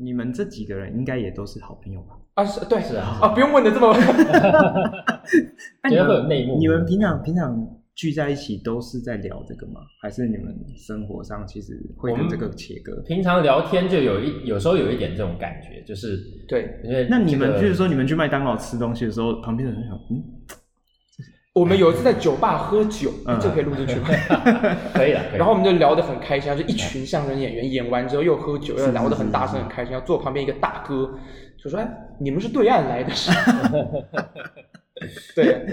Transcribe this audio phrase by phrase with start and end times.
[0.00, 2.16] 你们这几个人应该也都是好朋友吧？
[2.34, 3.92] 啊，是对，是啊，啊，不用问的这么。
[5.82, 6.58] 那你会有内幕。
[6.58, 9.80] 你们平常平常聚在一起都是在聊这个吗？
[10.00, 13.02] 还是你们生活上其实会跟这个切割？
[13.02, 16.16] 平常聊天就有一有时候有一点这种感觉，就是
[16.48, 20.24] 对，因为那你们就是说你们去麦当劳吃东西的时候，旁边的人想，嗯，
[21.52, 24.08] 我们有一次在酒吧喝酒，嗯、这可以录进去吗？
[24.94, 25.20] 可以了。
[25.36, 29.92] 然后我们就聊得很开心，就一群相声演员演完之后又喝酒，又聊得很大声很开心。
[29.92, 31.10] 要坐旁边一个大哥
[31.62, 31.88] 就说：“哎，
[32.20, 33.32] 你们是对岸来的？”是。
[35.34, 35.64] 对，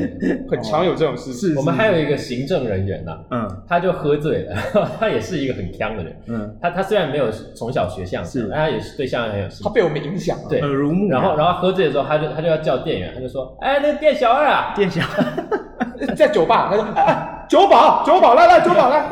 [0.50, 1.54] 很常有这种事情。
[1.58, 4.56] 我们还有一个行政人员呢，嗯，他就喝醉了，
[4.98, 9.64] 他也是一个很腔的人，嗯，他他虽然没有从小学相声，但他也是对相声很有兴趣。
[9.66, 11.22] 他被我们影响，对，耳濡目染。
[11.22, 15.67] 然后然后喝醉的时候，他就他就要叫店员，他就说：“哎，那个店小二啊，店小二
[16.16, 19.10] 在酒吧，他说：哎，酒保，酒保，来来，酒保来。”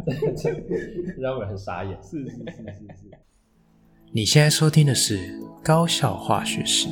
[1.18, 1.96] 让我很傻眼。
[2.02, 3.10] 是是是是是。
[4.12, 6.88] 你现在收听的是高效化学式。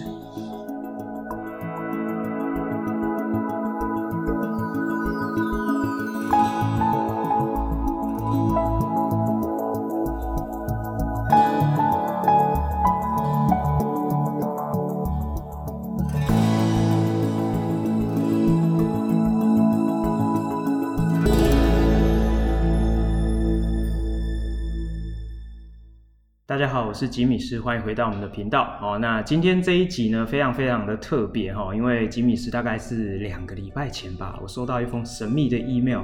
[26.99, 28.77] 是吉米斯，欢迎回到我们的频道。
[28.83, 36.01] 哦，那今天这一集呢，非常非常的特别哈，因为吉米斯大概是两个礼拜前吧，我收到一封神秘的 email。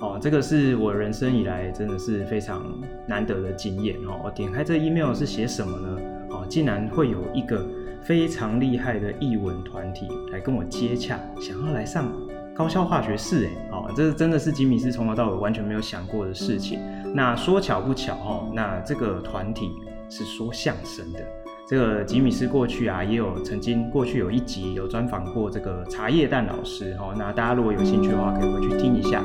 [0.00, 2.62] 哦，这个是我人生以来真的是非常
[3.08, 4.20] 难得的经验哦。
[4.22, 5.98] 我点开这 email 是写什么呢？
[6.28, 7.66] 哦，竟然会有一个
[8.02, 12.12] 非常厉害的译文团体来跟我接洽，想要来上
[12.54, 13.46] 高校化学室。
[13.46, 16.80] 哎，哦，这真的是吉米斯从头到尾完全没有想过的事情。
[17.14, 19.70] 那说巧不巧哦，那这个团体
[20.16, 21.18] 是说相声的。
[21.66, 27.12] 这个吉米斯过去啊，也有曾经过去有一集有专访过这个茶叶蛋老师哦。
[27.18, 29.20] 那大家如果有兴趣的话，可以回去听一下。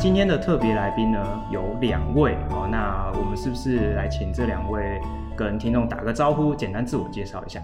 [0.00, 1.18] 今天的特别来宾呢，
[1.50, 2.97] 有两位哦，那
[3.40, 5.00] 是不是来请这两位
[5.36, 7.62] 跟听众打个招呼，简单自我介绍一下？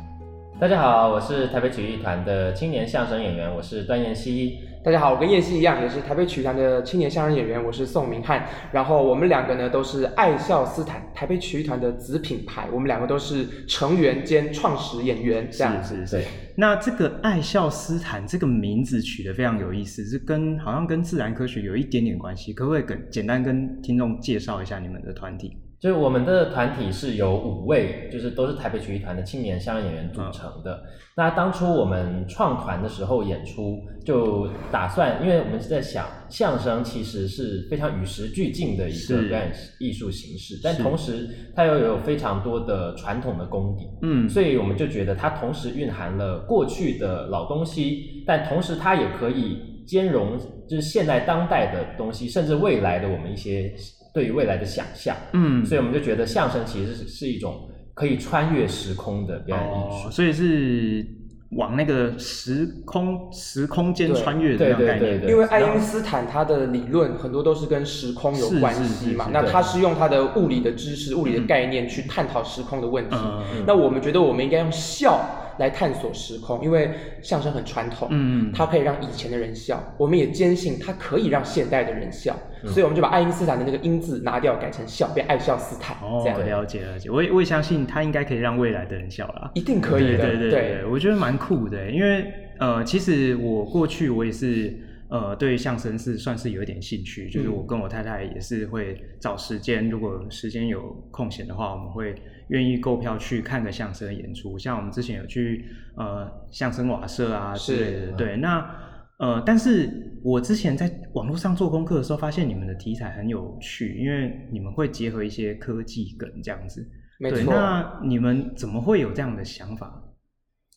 [0.61, 4.61] 大家好，我是台北曲艺团的青年相声演员，我是段彦希。
[4.85, 8.47] 大家好，我跟彦希一样，也是台北曲艺团的青年相声演员，我是宋明翰。
[8.71, 16.07] 然后我们两个呢，都是爱笑斯坦台北曲艺团的子品牌，我们两个都是成员兼创始演员，这样子。
[16.07, 16.29] 是是是。
[16.57, 25.59] 那这个爱笑斯坦这个名字取得非常有意思，是跟好像跟自然科学有一点点关系，可不可以跟简单跟听众介绍一下你们的团体？
[25.85, 30.77] 就是我们的团体是由五位，就是都是台北曲艺团的青年相声演员组成的。
[30.77, 30.83] 嗯、
[31.15, 43.87] 那当初我们创团的时候演出，就打算，因为我们是在想，相声其实是非常与时俱进的一个表演艺术形式，但同时它又有非常多的传统的功底。
[44.01, 53.71] 嗯，所以我们就觉得它同时蕴含了过去的老东西，但同时它也可以兼容，就是现代当代的东西，甚至未来的我们一些。
[54.15, 61.05] 对于未来的想象，嗯，所以我们就觉得相声其实是是一种可以穿越时空的表演艺术，哦，所以是
[61.51, 65.01] 往那个时空时空间穿越的这样概念。
[65.01, 73.17] 对对对对对，因为爱因斯坦他的理论很多都是跟时空有关系嘛，那他是用他的物理的知识、物理的概念去探讨时空的问题。
[73.21, 75.21] 嗯，那我们觉得我们应该用笑
[75.59, 76.91] 来探索时空，因为
[77.23, 85.97] 相声很传统，嗯，它可以让以前的人笑，我们也坚信它可以让现代的人笑，嗯、所以我们就把爱因斯坦的那个“因”字拿掉，改成“笑”，变爱笑斯坦。
[86.03, 90.19] 哦，了解了解，我也我也相信它应该可以让未来的人笑了，一定可以的。
[90.19, 92.25] 对对对，对，对，我觉得蛮酷的，因为
[92.59, 94.73] 呃，其实我过去我也是
[95.09, 102.15] 呃，对相声是算是有一点兴趣，就是我跟我太太也是会找时间，如果时间有空闲的话，我们会。
[102.49, 105.65] 愿意购票去看个相声演出，像我们之前有去
[105.97, 108.37] 呃相声瓦舍啊之类的，对。
[108.37, 108.71] 那
[109.19, 109.89] 呃，但是
[110.23, 116.87] 我之前在网络上做功课的时候，发现你们的题材很有趣，因为你们会结合一些科技梗这样子。
[117.19, 117.39] 没错。
[117.39, 120.05] 对，那你们怎么会有这样的想法？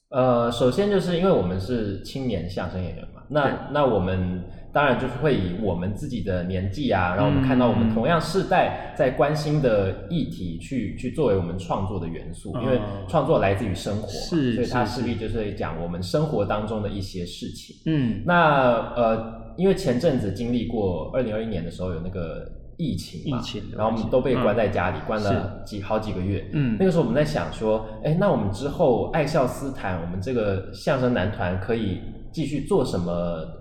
[0.08, 4.44] 呃，首先就是因为我们是青年相声演员嘛，那那我们。
[4.74, 17.76] 当然就是会以我们自己的年纪啊，然后我们看到我们同样世代在关心的议题去，去去作为我们创作的元素，因为创作来自于生活嘛，是，所以它势必就是会讲我们生活当中的一些事情。
[17.88, 22.48] 嗯，那呃，因为前阵子经历过二零二一年的时候有那个
[22.78, 26.48] 疫情嘛，疫情，然后我们都被关在家里，嗯、关了几好几个月。
[26.54, 32.02] 嗯，那个时候我们在想说，哎，那我们之后爱笑斯坦，我们这个相声男团可以
[32.38, 33.12] 继续做什么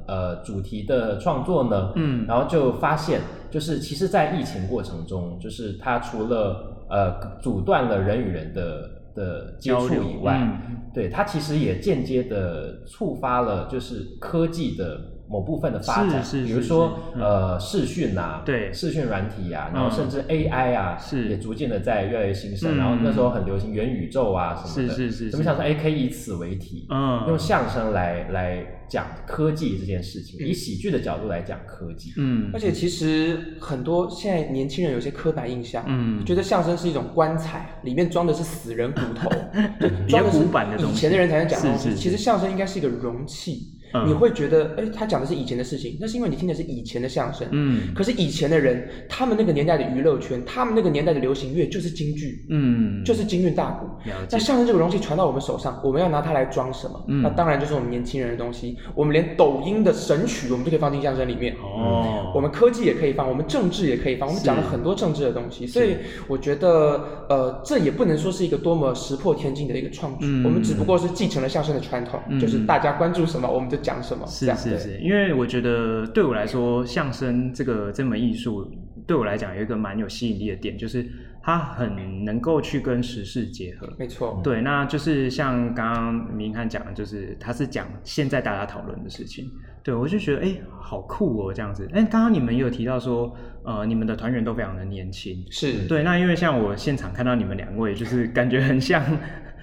[0.07, 1.95] 呃主题的创作呢？
[1.97, 15.01] 嗯，然后就发现，就是其实，在疫情过程中，就是它除了呃阻断了人与人的的接触以外，嗯、对它其实也间接的触发了就是科技的。
[15.29, 18.73] 某部分的发展，是是是是，比如说、嗯、呃视讯啊，对。
[18.73, 21.29] 视讯软体啊，然后甚至 AI 啊，是。
[21.29, 22.77] 也逐渐的在越来越兴盛。
[22.77, 39.29] 嗯、然后那时候很流行元宇宙啊什么的，是是是，怎么想说哎可以以此为题，嗯，用相声来来讲科技这件事情，嗯、以喜剧的角度来讲科技，嗯，而且其实很多现在年轻人有些刻板印象，嗯，觉得相声是一种棺材，里面装的是死人骨头，
[40.09, 41.85] 装的是古板的东西，以前的人才能讲的东西。
[41.85, 43.73] 是是是，其实相声应该是一个容器。
[43.93, 47.47] 嗯、你会觉得，哎，他讲的是以前的事情，那是因为你听的是以前的相声。
[47.51, 47.95] 嗯。
[47.95, 53.87] 可是以前的人，他们那个年代的娱乐圈，他们那个年代的流行乐就是京剧，嗯，就是京韵大鼓。
[54.31, 57.05] 那相声这个东西传到我们手上，我们要拿它来装什么？
[57.09, 57.23] 嗯。
[57.23, 58.77] 那当然就是我们年轻人的东西。
[58.95, 61.55] 我们连抖音的神曲，我们都可以放进相声里面。
[61.57, 62.33] 哦。
[62.35, 65.67] 我们科技也可以放，我们政治也可以放，我们讲了很多政治的东西。
[65.67, 65.97] 所以
[66.27, 70.27] 我觉得，呃，这也不能说是一个多么石破天惊的一个创举。
[70.27, 70.45] 嗯。
[70.45, 74.27] 我们只不过是继承了相声的传统，嗯、就是大家关注什么，我们就讲什么。
[74.27, 74.47] 是。
[74.55, 78.71] 是是，因为我觉得对我来说，相声这个这门艺术
[79.07, 81.07] 对我来讲有一个蛮有吸引力的点，就是
[81.43, 83.89] 它很能够去跟时事结合。
[83.99, 89.51] 没错，对，那就是像刚刚明翰讲的，就是他是讲现在大家讨论的事情。
[89.83, 91.89] 对，我就觉得哎，好酷哦，这样子。
[91.93, 93.33] 哎，刚刚你们也有提到说，
[93.65, 95.45] 呃，你们的团员都非常的年轻。
[95.51, 99.03] 是对，那因为像我现场看到你们两位，就是感觉很像。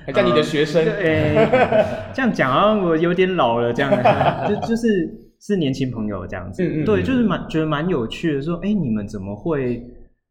[0.06, 3.92] 还叫你的学生，对、呃，这样讲啊，我有点老了，这样，
[4.48, 5.10] 就就是
[5.40, 9.82] 是年轻朋友这样子，嗯嗯，对，就是蛮觉得蛮有趣的，说，哎，你们怎么会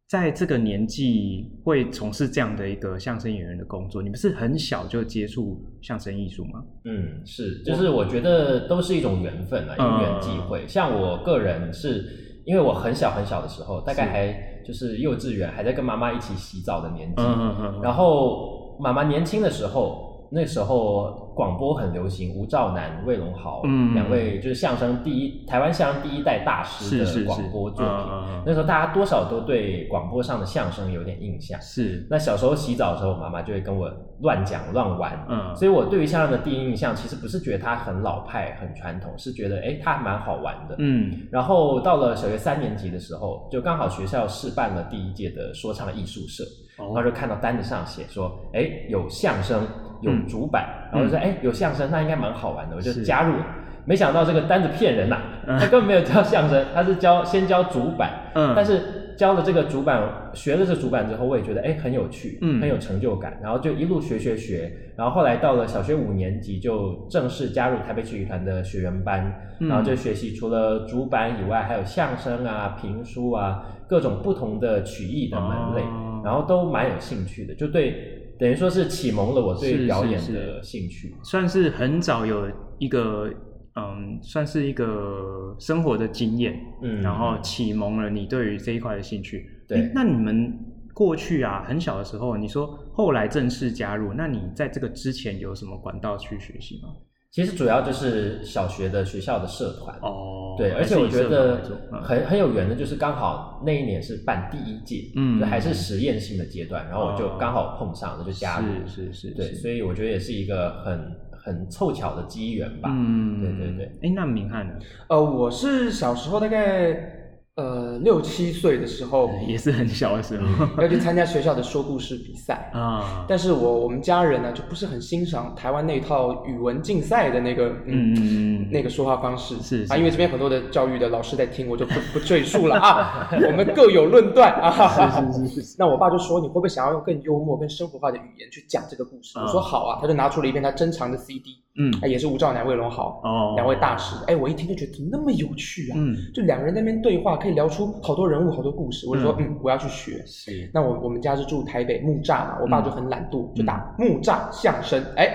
[0.09, 4.03] 在这个年纪会从事这样的一个相声演员的工作？
[4.03, 6.63] 你们是很小就接触相声艺术吗？
[6.85, 10.67] 嗯，是，就是我觉得都是一种缘分啊，因缘际会。
[10.69, 12.05] 像我个人是
[12.45, 18.61] 因为我很小很小的时候，大概还就是幼稚园，还在跟妈妈一起洗澡的年纪，嗯嗯嗯，然后。
[18.79, 28.07] 妈妈年轻的时候，那时候广播很流行，吴兆南、魏龙豪、嗯、两位就是相声第一台湾相声第一代大师的广播作品。
[28.45, 31.61] 那时候大家多少都对广播上的相声有点印象。
[31.61, 32.07] 是。
[32.11, 33.91] 那小时候洗澡的时候，妈妈就会跟我
[34.21, 35.27] 乱讲乱玩。
[35.29, 35.55] 嗯。
[35.55, 40.75] 所以我对于相声的第一印象，其实不是觉得它很老派、很传统，是觉得哎，它还蛮好玩的。
[40.79, 41.13] 嗯。
[41.31, 46.43] 然后到了小学三年级的时候，就刚好学校试办了第一届的说唱艺术社。
[46.79, 49.67] 然后就看到单子上写说，哎，有相声，
[50.01, 53.47] 有主板，嗯、然后就说，哎，有相声，那应该蛮好玩的，我就加入了。
[53.85, 55.17] 没想到这个单子骗人呐、
[55.47, 60.01] 啊，他根本没有教相声，他是教先教主板，嗯，但是教了这个主板，
[60.33, 75.83] 学了这主板之后，我也觉得哎很有趣，嗯，很有成就感，然后就一路学学学，然后后来到了小学五年级就正式加入台北曲艺团的学员班，嗯、然后就学习除了主板以外，还有相声啊、评书啊，各种不同的曲艺的门类。
[75.83, 83.29] 哦然后都蛮有兴趣的，就对，等于说是启蒙了我对表演的兴趣，是是是，算是很早有一个，
[83.77, 89.49] 嗯，算是一个生活的经验，嗯，然后启蒙了你对于这一块的兴趣。
[89.69, 90.53] 对，那你们
[90.93, 96.89] 过去啊，很小的时候，你说后来正式加入，那你在这个之前有什么管道去学习吗？
[97.33, 101.63] 其实主要就是小学的学校的社团哦，对，而且我觉得
[102.03, 113.87] 很很有缘的，就是刚好那一年是办第一届，嗯，就还是实验性的阶段，然后我就刚好碰上了，就加入，是是是，对，所以我觉得也是一个很很凑巧的机缘吧，嗯，对对对。
[114.03, 114.75] 哎，那明翰呢？
[115.09, 117.22] 呃，我是小时候大概。
[117.57, 123.27] 呃，六七岁的时候，也是很小的时候， 要去参加学校的说故事比赛啊。
[123.29, 133.29] 但是我我们家人呢，就不是很欣赏台湾那一套语文竞赛的那个嗯嗯那个说话方式是，是啊，因为这边很多的教育的老师在听，我就不不赘述了啊。
[133.47, 135.21] 我们各有论断啊。
[135.23, 135.77] 是是是是。
[135.79, 139.39] 那我爸就说，你会不会想要用更幽默、更生活化的语言去讲这个故事？
[139.39, 141.43] 我说好啊，他就拿出了一片他珍藏的 CD，
[141.77, 144.17] 嗯，也是吴兆南、魏龙豪哦，两位大师。
[144.27, 147.39] 哎，我一听就觉得怎么那么有趣啊，嗯，就两个人在那边对话。
[147.43, 150.23] 可以聊出好多人物、好多故事，我就说，嗯，我要去学。
[150.25, 155.29] 是，那我我们家是住台北木栅嘛，我爸就很懒惰，就打木栅相声，哎，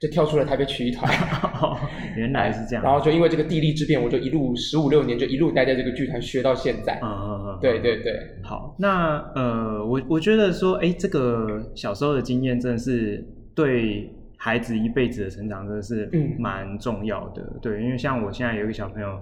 [0.00, 1.12] 就跳出了台北曲艺团。
[2.16, 2.84] 原来是这样。
[2.84, 7.00] 然后就因为这个地利之便，我就一路十五六年就一路待在这个剧团学到现在。
[7.02, 8.14] 嗯嗯嗯，对对对。
[8.44, 17.42] 好，那呃，我我觉得说，哎，这个小时候的经验真的是对孩子一辈子的成长真的是蛮重要的。
[17.60, 19.18] 对，因为像我现在有一个小朋友。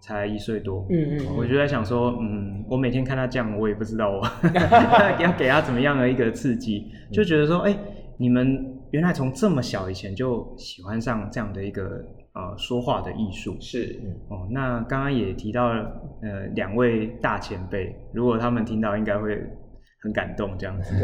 [0.00, 0.86] 才一岁多。
[0.90, 4.22] 嗯嗯，我就在想说，嗯，我每天看他这样，我也不知道我
[5.20, 7.78] 要给他怎么样的一个刺激，就觉得说，哎、欸，
[8.16, 13.56] 你们原来从这么小以前就喜欢上这样的一个呃说话的艺术。
[13.60, 19.42] 是，哦，那刚刚也提到了，呃，两位大前辈，如果他们听到，应该会。
[20.00, 20.94] 很感动这样子，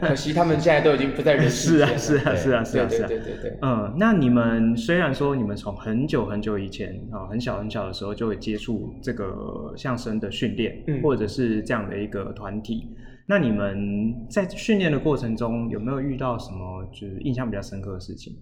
[0.00, 1.98] 可惜他们现在都已经不在人世间了。
[1.98, 3.58] 是啊，是啊，是啊，是啊，对对对对。
[3.60, 12.96] 嗯，那你们虽然说你们从很久很久以前啊，很小很小的时候就会接触这个相声的训练，嗯，或者是这样的一个团体，
[13.26, 18.32] 那你们在训练的过程中有没有遇到什么就是印象比较深刻的事情？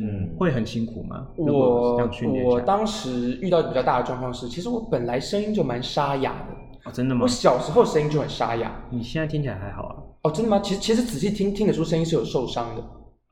[0.00, 1.28] 嗯，会很辛苦吗？
[1.36, 1.96] 我
[2.44, 6.56] 我当时遇到比较大的状况是，其实我本来声音就蛮沙哑的。
[6.84, 7.22] 哦，真的吗？
[7.22, 8.72] 我小时候声音就很沙哑。
[8.90, 9.96] 你现在听起来还好啊？
[10.22, 10.60] 哦，真的吗？
[10.60, 12.82] 其实其实仔细听听得出声音是有受伤的。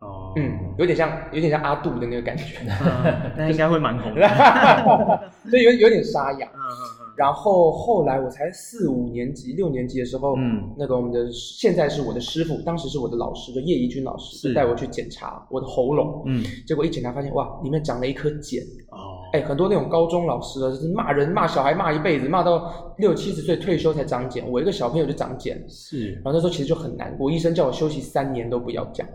[0.01, 2.59] 哦，嗯，有点像有点像阿杜的那个感觉。
[3.37, 4.21] 那应该会蛮红的。
[5.51, 6.47] 所以有有点沙哑。
[6.47, 7.07] 嗯嗯嗯。
[7.17, 29.07] 然后后来我才四五年级、六年级的时候，嗯，那个我们的现在是我的师傅，当时是我的老师，就叶怡君老师，是带我去检查我的喉咙，嗯，结果一检查发现，哇，里面长了一颗茧，哦，哎，很多那种高中老师啊，就是骂人骂小孩骂一辈子，骂到六七十岁退休才长茧，我一个小朋友就长茧，是，然后那时候其实就很难过，医生叫我休息三年都不要讲，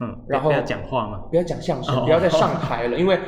[0.00, 1.18] 嗯，然后不要讲话嘛？
[1.30, 3.18] 不要讲相声，不要再上台了，因为。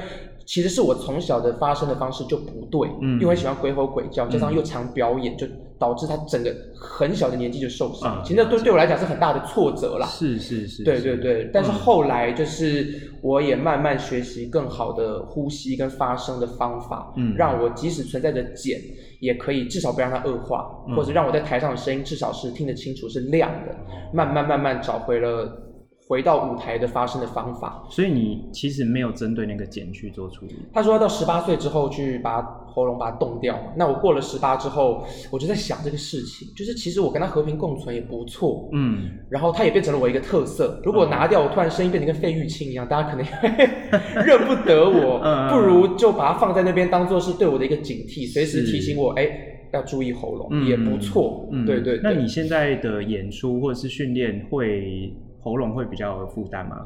[0.49, 5.47] 其实是我从小的发声的方式就不对，嗯，因为喜欢鬼吼鬼叫，加上又常表演，嗯、就
[5.78, 8.18] 导致他整个很小的年纪就受伤。
[8.18, 10.06] 嗯、其实对对我来讲是很大的挫折啦。
[10.06, 10.85] 是是是。
[10.85, 18.80] 对对对，但是后来就是我也慢慢学习更好的呼吸跟发声的方法，嗯，让我即使存在着茧，
[19.21, 23.75] 也可以至少不让它恶化，嗯、或者让我在台上的声音至少是听得清楚是亮的，
[24.12, 25.62] 慢慢慢慢找回了。
[26.08, 30.54] 回到舞台的发声的方法，所以你其实没有针对那个茧去做处理。
[30.72, 33.72] 他说要到十八岁之后去把喉咙把它冻掉嘛。
[33.76, 38.68] 那我过了十八之后，我就在想这个事情，就是其实我跟他和平共存也不错。
[38.72, 40.80] 嗯，然后他也变成了我一个特色。
[40.84, 43.26] 如果拿掉，我突然声音变成跟费玉清一样，大家可能
[44.25, 45.18] 认不得我。
[45.50, 49.26] 不如就把它放在那边，当做是对我的一个警惕，随时提醒我，哎，
[49.72, 51.48] 要注意喉咙，也不错。
[51.50, 51.98] 嗯，对对。
[52.00, 55.12] 那你现在的演出或者是训练会？
[55.46, 56.76] 喉咙会比较有负担吗？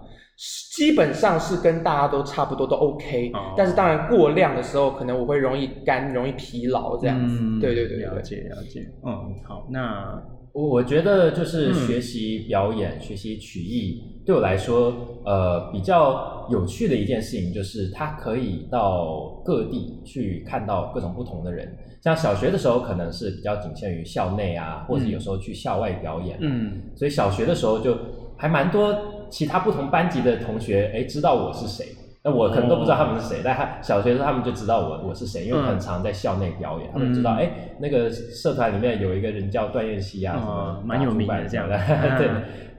[0.77, 3.31] 基本上是跟大家都差不多，都 OK。
[3.33, 7.39] 哦、但是当然过量的时候，可能我会容易干、容易疲劳这样子。
[7.41, 8.87] 嗯、对对对，了解了解。
[9.05, 21.75] 嗯，好，那我我觉得就是学习表演、嗯、学习曲艺，对我来说，呃，比较有趣的一件事情就是，它可以到各地去看到各种不同的人。
[22.03, 26.39] 像小学的时候，可能是比较仅限于校内啊，或者有时候去校外表演。
[26.41, 27.95] 嗯，所以小学的时候就。
[28.41, 31.87] 还蛮多其他不同班级的同学，哎，知道我是谁。
[32.23, 41.79] 那我可能都不知道他们是谁，哦、但他小学时候他们就知道我我是谁，因为很常在校内表演，嗯、他们知道，哎，那个社团里面有一个人叫段彦希啊，什么蛮有名的这样的，
[42.19, 42.29] 对。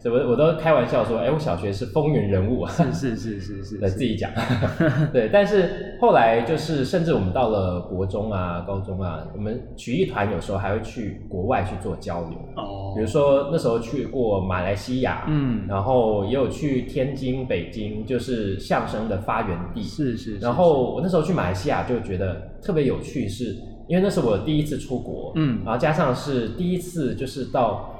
[0.09, 4.31] 我我都开玩笑说，哎，我小学是风云人物，是是是是是， 自己讲，
[5.13, 5.29] 对。
[5.31, 12.39] 但是后来就是，甚至我们到了国中啊、高中啊，我们曲艺团有时候还会去国外去做交流。
[12.55, 12.93] 哦。
[12.95, 19.83] 比如说那时候去过马来西亚，嗯，然后也有去天津、北京，就是相声的发源地。
[19.83, 20.39] 是是。
[20.39, 23.55] 然后我那时候去马来西亚就觉得特别有趣，是
[23.87, 27.97] 因为那是我第一次出国，嗯，然后加上是第一次就是到。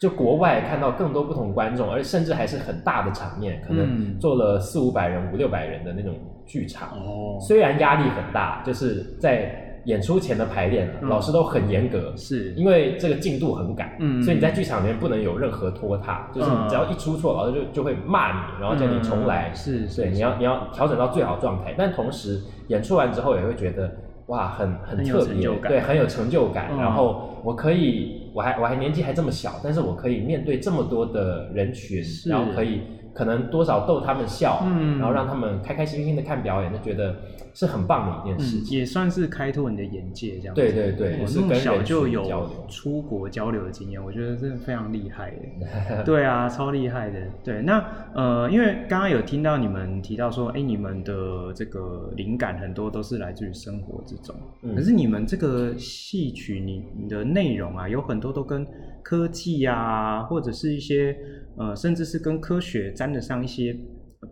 [0.00, 6.14] 就国外看到更多不同观众，而甚至还是很大的场面，可能做了四五百人、五六百人的那种
[6.46, 6.88] 剧场。
[6.98, 12.54] 哦，虽然压力很大，就是在演出前的排练，老师都很严格，是。
[12.54, 21.74] 因为这个进度很赶，嗯，所以你在剧场里面不能有任何拖沓，就是你只要一出错，老师就就会骂你，然后叫你重来，是，对，你要你要调整到最好状态。
[21.76, 23.94] 但同时演出完之后也会觉得，
[24.30, 28.18] 哇，很很特别，对，很有成就感，然后我可以。
[28.32, 32.80] 我还我还年纪还这么小，但是我可以面对这么多的人群，然后可以
[33.14, 37.16] 可能多少逗他们笑，嗯，然后让他们开开心心的看表演，就觉得
[37.52, 40.54] 是很棒的一件事情，嗯，也算是开拓你的眼界这样。
[40.54, 46.02] 对对对，我那么小就有出国交流的经验，我觉得真的非常厉害的。
[46.04, 47.20] 对啊，超厉害的。
[47.42, 58.66] 对，那呃，因为刚刚有听到你们提到说，哎，你们的这个灵感很多都是来自于生活之中，嗯，可是你们这个戏曲，你你的内容啊，有很多都跟
[59.02, 61.16] 科技啊，或者是一些
[61.56, 63.76] 呃，甚至是跟科学沾得上一些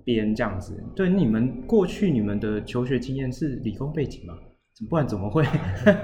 [0.05, 0.83] 边这样子。
[0.95, 4.35] 对，你们过去你们的求学经验是理工背景吗？
[4.89, 5.45] 不然怎么会？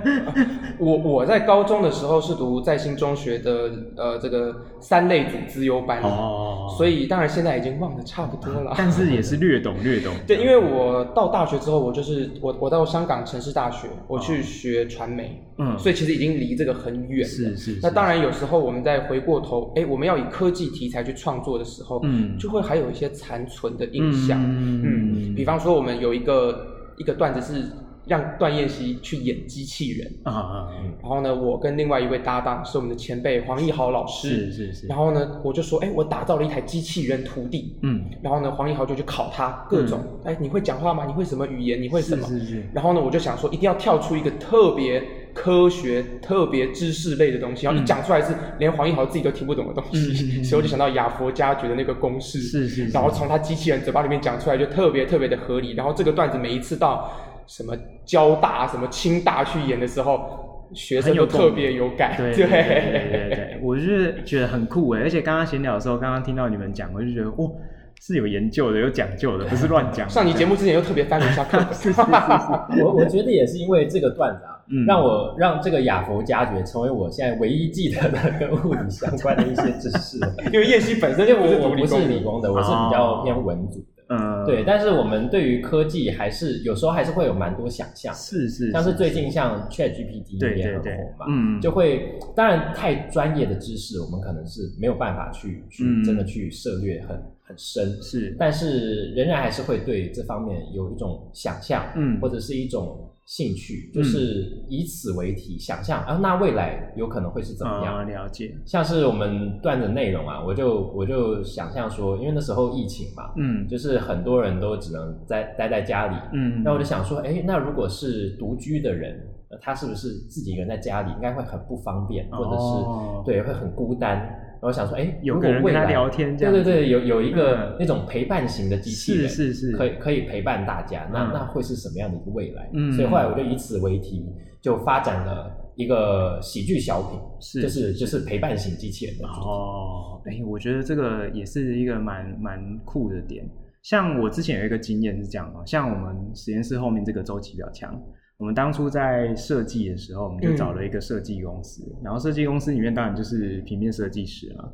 [0.79, 10.13] 我我在高中的时候是读在新中学的呃这个三类组资优班哦，所以当然现在已经忘得差不多了， 但是也是略懂略懂。
[10.27, 17.33] 对，因为我到大学之后，我就是我我到香港城市大学，我去学传媒，嗯，所以其实已经离这个很远了。
[17.33, 17.79] 是是。
[17.81, 24.83] 那当然有时候我们再回过头，哎，我们要以科技题材去创作的时候，嗯，就会还有一些残存的印象，嗯
[25.31, 26.67] 嗯，比方说我们有一个
[26.99, 27.71] 一个段子是。
[28.07, 30.69] 让段彦希去演机器人啊啊！
[31.01, 34.87] 然后呢，我跟另外一位搭档是我们的前辈黄义豪老师，是是是。
[34.87, 38.05] 然后呢，我就说，哎，我打造了一台机器人徒弟，嗯。
[38.21, 41.05] 然后呢，黄义豪就去考他各种，哎，你会讲话吗？
[41.07, 41.81] 你会什么语言？
[41.81, 42.29] 你会什么？
[42.29, 42.65] 是是是。
[42.75, 52.89] 然后呢，我就想说，一定要跳出一个特别科学、特别知识类的东西，然后一讲出来是连黄义豪自己都听不懂的东西，所以我就想到亚佛加爵的那个公式，是是。
[52.89, 55.73] 然后从他机器人嘴巴里面讲出来，就特别特别的合理。
[55.73, 57.11] 然后这个段子每一次到。
[57.47, 62.17] 什么交大、什么清大去演的时候，学生都特别有感。
[62.17, 65.01] 对对对对对，我就是觉得很酷哎！
[65.01, 67.53] 而且刚刚闲聊的时候，刚刚听到你们讲，我就觉得哦，
[68.01, 70.09] 是有研究的，有讲究的，不是乱讲。
[70.09, 71.59] 上你节目之前又特别翻了一下课。
[71.73, 72.83] 是是是是。
[72.83, 80.19] 我我觉得也是因为这个段子啊，嗯、让我让这个雅佛家爵成为我现在唯一记得的跟物理相关的一些知识。
[80.53, 83.85] 因为叶希本身就不是我不是理工的，我是比较偏文组。
[84.09, 103.11] 嗯，对，但是我们对于科技还是有时候还是会有蛮多想象，是是，像是最近像 ChatGPT 也很红嘛，嗯，就会当然太专业的知识，我们可能是没有办法去去真的去涉猎很很深，是，但是仍然还是会对这方面有一种想象，嗯，或者是一种。
[103.27, 108.07] 兴趣就是以此为题，想象啊，那未来有可能会是怎么样？
[108.07, 119.19] 了解，像是我们段的内容啊，我就我就想象说，因为那时候疫情嘛，嗯，就是很多人都只能在待在家里，嗯，那我就想说，哎，那如果是独居的人，
[119.59, 124.39] 他是不是自己一个人在家里，应该会很不方便，或者是对，会很孤单。
[124.65, 132.71] 我想说，哎，有个人跟他聊天，这样对对对，有有一个那种陪伴型的机器人，是是是，可以可以陪伴大家，那那会是什么样的一个未来？
[132.73, 134.25] 嗯，所以后来我就以此为题，
[134.63, 140.23] 就发展了一个喜剧小品，是就是就是陪伴型机器人的哦。
[140.25, 143.45] 哎，我觉得这个也是一个蛮蛮酷的点。
[143.83, 147.95] 像我之前有一个经验是这样哦，像我们实验室后面这个周期比较强。
[148.39, 154.65] 我们当初在设计的时候，我们就找了一个设计公司，嗯、然后设计公司里面当然就是平面设计师嘛。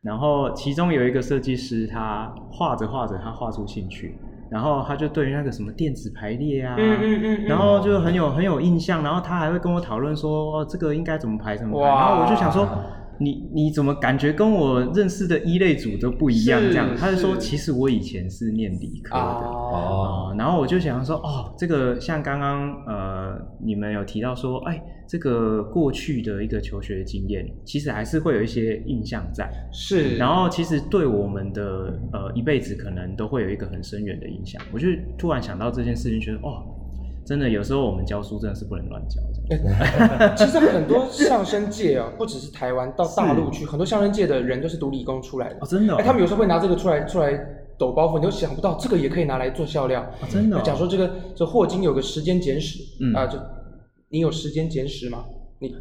[0.00, 4.16] 然后其中有一个设计师，他画着画着，他画出兴趣，
[4.48, 12.68] 然后他就对于那个什么电子排列啊，嗯嗯嗯，然后就很有很有印象，然后他还会跟我讨论说，哦，这个应该怎么排怎么排，然后我就想说。
[13.20, 16.60] 你你怎么感觉跟我认识的一类组都不一样？
[16.60, 34.62] 这样，他就说，其实我以前是念理科的哦、呃，然后我就想说，哦，这个像刚刚呃你们有提到说，哎，这个过去的一个求学经验，其实还是会有一些印象在，是，然后其实对我们的呃一辈子可能都会有一个很深远的影响。
[34.72, 36.74] 我就突然想到这件事情，觉得哦。
[37.28, 39.20] 真的，有时候我们教书真的是不能乱教。
[40.34, 45.56] 其实很多相声界啊，不只是台湾，到大陆去，很多相声界的人都是读理工出来的。
[45.60, 45.96] 哦，真的、哦。
[45.98, 47.38] 哎，他们有时候会拿这个出来出来
[47.78, 50.00] 抖包袱，你都想不到这个也可以拿来做笑料。
[50.22, 50.62] 哦、真的、哦。
[50.64, 53.38] 讲说这个，这霍金有个时间简史，嗯啊，就
[54.08, 55.24] 你有时间简史吗？
[55.60, 55.74] 你，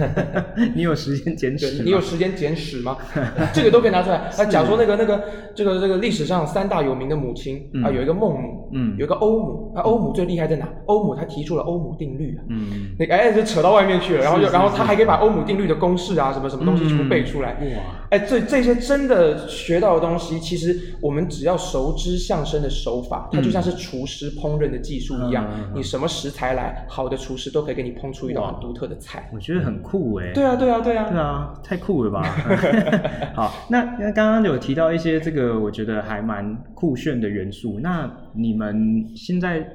[0.74, 1.82] 你有时间简史？
[1.82, 2.96] 你有时间简史吗？
[3.52, 4.28] 这个都可以拿出来。
[4.34, 5.22] 他讲说那个那个
[5.54, 9.72] 这个这个历史上三大有名的母亲啊，有一个孟母，嗯，有一个欧母。
[9.74, 10.66] 那欧母最厉害在哪？
[10.86, 14.24] 欧母她提出了欧姆定律啊，嗯，那哎就扯到外面去了。
[14.24, 17.52] 然后就然后他还可以把欧姆定律的公式啊，什么什么东西全部背出来。
[17.52, 25.46] 哇，哎，这这些真的学到的东西，其实我们只要熟知相声的手法，它就像是厨师烹饪的技术一样。
[25.74, 29.09] 你什么食材来，好的厨师都可以给你烹出一道很独特的菜。
[29.32, 30.32] 我觉得很酷哎！
[30.32, 32.22] 对啊，对啊，对啊，对啊，太酷了吧！
[33.34, 37.80] 好，那那刚刚有提到一些这个，我觉得还蛮酷炫的元素。
[37.80, 39.66] 那你们现在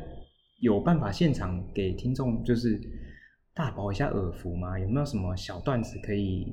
[0.62, 2.80] 有办法现场给听众就是
[3.54, 4.78] 大饱一下耳福吗？
[4.80, 6.46] 有没有什么小段子可以？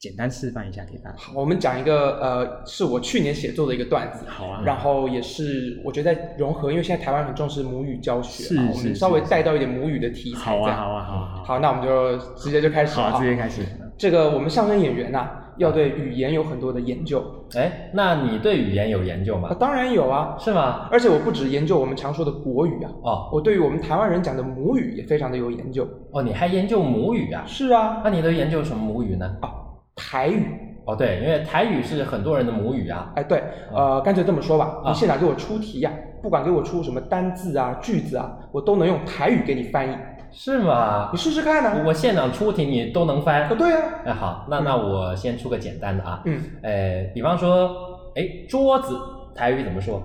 [0.00, 1.16] 简单示范一下给大家。
[1.18, 4.24] 好，我们讲一个呃，是我去年写作的一个段子。
[4.26, 4.62] 好啊。
[4.64, 10.40] 然后也是我觉得在融合，因为现在台湾很重视母语教学，是，我们稍微带到一点母语的题材。
[10.40, 11.42] 好啊，好啊，好啊。
[11.44, 12.98] 好，那我们就直接就开始。
[12.98, 13.62] 好，直接开始。
[13.98, 17.22] 这个我们相声演员呐，要对语言有很多的研究。
[17.54, 19.54] 哎，那你对语言有研究吗？
[19.60, 20.34] 当然有啊。
[20.38, 20.88] 是吗？
[20.90, 22.90] 而且我不止研究我们常说的国语啊。
[23.02, 23.28] 哦。
[23.30, 25.86] 我对于我们台湾人讲的母语也非常的有研究。
[26.12, 27.44] 哦，你还研究母语啊？
[27.46, 28.00] 是啊。
[28.02, 29.36] 那你都研究什么母语呢？
[29.42, 29.52] 啊，
[30.00, 30.46] 台语。
[30.86, 33.12] 哦，对，因为台语是很多人的母语啊。
[33.14, 39.94] 哎，对，呃，干脆这么说吧，你现场给我出题呀，不管给我出什么单字啊、句子啊，我都能用台语给你翻译。
[40.32, 41.10] 是吗？
[41.12, 41.84] 你试试看呢。
[41.84, 43.48] 我现场出题你都能翻。
[43.56, 43.82] 对啊。
[44.06, 46.22] 哎，好，那那我先出个简单的啊。
[46.24, 46.40] 嗯。
[46.62, 47.68] 哎，比方说，
[48.16, 48.96] 哎，桌子
[49.34, 50.02] 台语怎么说？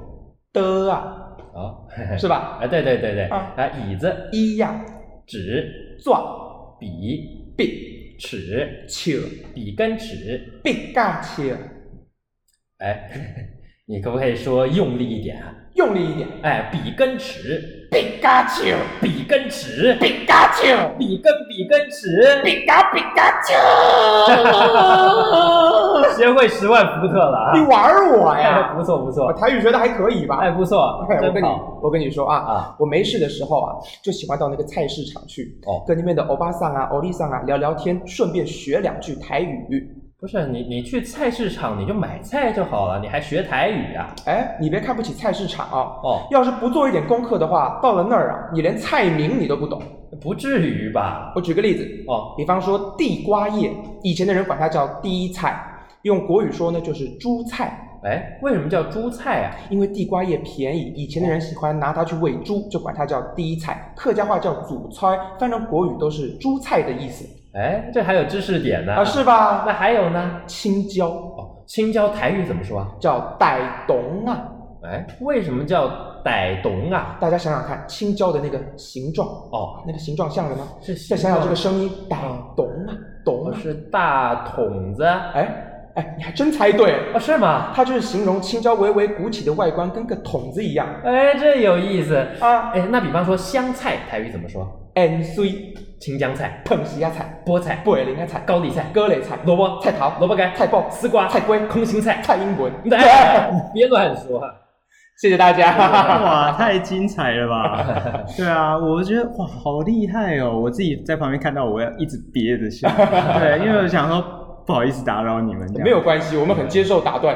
[0.52, 1.22] 的啊。
[1.54, 2.58] 哦，是吧？
[2.62, 3.26] 哎，对对对对。
[3.30, 3.54] 啊。
[3.56, 4.14] 啊，椅子。
[4.32, 4.84] 一呀。
[5.26, 5.98] 纸。
[6.04, 6.22] 抓。
[6.80, 7.54] 笔。
[7.56, 7.95] 笔。
[8.18, 8.86] 尺。
[8.88, 9.46] 尺。
[9.54, 10.60] 笔跟尺。
[10.64, 11.58] 笔杆尺。
[12.78, 13.50] 哎，
[13.88, 15.54] 你可不可以说用力一点啊？
[15.76, 16.28] 用力一点。
[16.42, 17.88] 哎，比根尺。
[17.92, 18.76] 笔加尺。
[19.00, 19.94] 笔跟尺。
[20.02, 20.64] 笔加尺。
[20.98, 22.42] 笔跟笔跟尺。
[22.44, 23.54] 笔加笔加尺。
[26.18, 27.52] 学会十万伏特了啊！
[27.54, 28.74] 你玩我呀？
[28.76, 30.38] 不错不错，台语学的还可以吧？
[30.38, 31.06] 哎，不错。
[31.08, 31.48] 我跟你
[31.84, 39.88] 我跟你说啊啊，我没事的时候啊，就喜欢到那个菜市场去，哦，跟那边的欧巴桑啊、欧丽桑啊聊聊天，顺便学两句台语。
[40.18, 44.16] 不是你，你去菜市场你就买菜就好了，你还学台语啊？
[44.26, 46.00] 哎，你别看不起菜市场啊！
[46.04, 49.82] 哦，要是不做一点功课的话，到了那儿啊，你连菜名你都不懂。
[50.22, 51.34] 不至于吧？
[51.36, 53.72] 我举个例子哦，比方说地瓜叶，
[54.04, 55.62] 以前的人管它叫第一菜，
[56.04, 57.82] 用国语说呢就是猪菜。
[58.06, 59.52] 哎，为什么叫猪菜啊？
[59.70, 63.94] 因为地瓜叶便宜，以前的人喜欢拿它去喂猪，就管它叫第一菜。
[63.98, 67.26] 客家话叫祖菜，翻成国语都是猪菜的意思。
[67.56, 69.64] 哎，这还有知识点呢啊，是吧？
[69.66, 70.42] 那还有呢？
[70.46, 72.88] 青椒哦，青椒台语怎么说啊？
[73.00, 74.52] 叫傣董啊。
[74.84, 75.88] 哎，为什么叫
[76.24, 77.18] 傣董啊？
[77.20, 80.68] 大家想想看，青椒的那个形状哦，那个形状像什么？
[80.82, 80.94] 是。
[81.08, 82.18] 再想想这个声音，傣
[82.58, 85.04] 董啊，董是大筒子。
[85.06, 87.20] 哎哎，你还真猜对哦？
[87.20, 87.72] 是吗？
[87.74, 90.86] 它就是形容青椒微微鼓起的外观，跟个筒子一样。
[91.06, 92.72] 哎，这有意思啊！
[92.74, 94.70] 哎，那比方说香菜台语怎么说？
[94.94, 95.74] 芫荽。
[96.00, 102.72] 青江菜、澎西亚菜、菠菜、贝林亚菜、高丽菜、鸽类菜、萝卜、菜头、萝卜干、菜脯、丝瓜、菜龟、空心菜、蔡英文。
[102.84, 102.98] 对，
[103.74, 104.42] 别乱说。
[105.22, 105.72] 谢谢大家。
[106.22, 107.86] 哇，太精彩了吧？
[108.36, 110.60] 对啊，我觉得哇，好厉害哦！
[110.60, 112.90] 我自己在旁边看到，我要一直憋着笑。
[113.40, 114.22] 对，因为我想说，
[114.68, 115.72] 不好意思打扰你们。
[115.82, 117.34] 没有关系，我们很接受打断。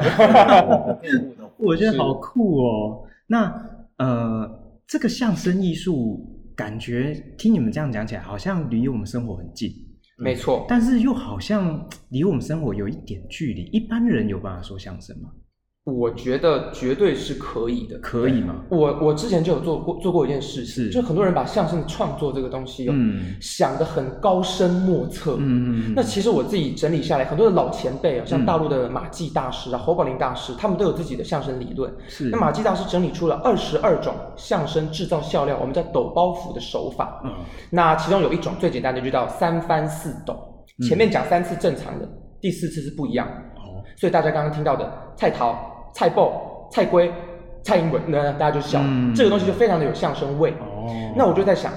[1.56, 3.02] 我觉得好酷哦。
[3.26, 3.50] 那
[3.96, 4.46] 呃，
[4.86, 6.36] 这个相声艺术。
[6.60, 9.72] 感觉听你们这样讲起来，好像离我们生活很近，
[10.18, 13.62] 没错，但是又好像离我们生活有一点距离。
[13.72, 15.30] 一般人有办法说相声吗？
[15.84, 18.56] 我觉得绝对是可以的，可以吗？
[18.68, 25.94] 我我之前就有做过做过一件事情，是就很多人把相声创作这个东西，嗯，想得很高深莫测，嗯嗯。
[25.96, 31.90] 那其实我自己整理下来，很多的老前辈啊，像大陆的马季大师啊、侯宝林大师，他们都有自己的相声理论。
[32.06, 32.28] 是。
[32.28, 37.22] 那马季大师整理出了二十二种相声制造笑料，我们叫抖包袱的手法。
[37.24, 37.32] 嗯。
[37.70, 40.36] 那其中有一种最简单的，就叫三翻四抖，
[40.86, 42.06] 前面讲三次正常的，
[42.38, 43.49] 第四次是不一样的。
[44.00, 44.02] 哦。
[44.02, 46.30] 所以大家刚刚听到的菜桃、菜脯。
[46.72, 47.12] 菜龟、
[47.64, 50.52] 蔡英文，那大家就笑，嗯，这个东西就非常的有相声味。
[50.60, 50.86] 哦，
[51.16, 51.72] 那我就在想，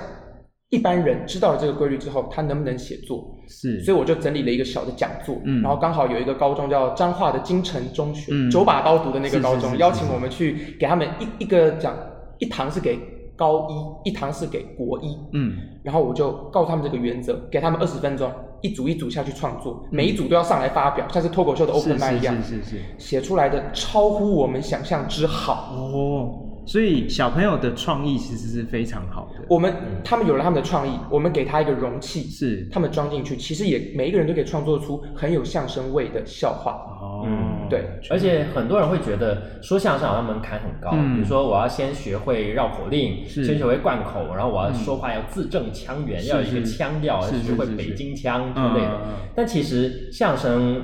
[0.69, 3.25] 一般人知道了这个规律之后，他能不能写作？
[3.47, 11.97] 是，所以我就整理了一个小的讲座，嗯，然后刚好有一个高中叫彰化的金城中学，嗯，九把刀读的那个高中，邀请我们去给他们一一个讲，
[12.37, 12.99] 一堂是给
[13.35, 13.67] 高
[14.03, 18.31] 一，一堂是给国一，嗯，然后我就告诉他们这个原则，给他们二十分钟。
[18.61, 25.75] 一组一组下去创作，每一组都要上来发表，像是脱口秀的 open mic 一样，是是是，是，写出来的超乎我们想象之好。
[25.75, 26.52] 哦。
[26.65, 29.45] 所以小朋友的创意其实是非常好的。
[29.49, 29.73] 我们
[30.03, 36.71] 他们有了他们的创意，我们给他一个容器，是他们装进去，其实也每一个人都可以创作出很有相声味的笑话。
[37.01, 37.85] 哦，嗯，对。
[38.09, 49.01] 而且很多人会觉得说相声好像门槛很高，嗯，比如说我要先学会绕口令，先学会贯口，然后我要说话要字正腔圆，嗯，要有一个腔调，要学会北京腔之类的。
[49.35, 50.81] 但其实相声。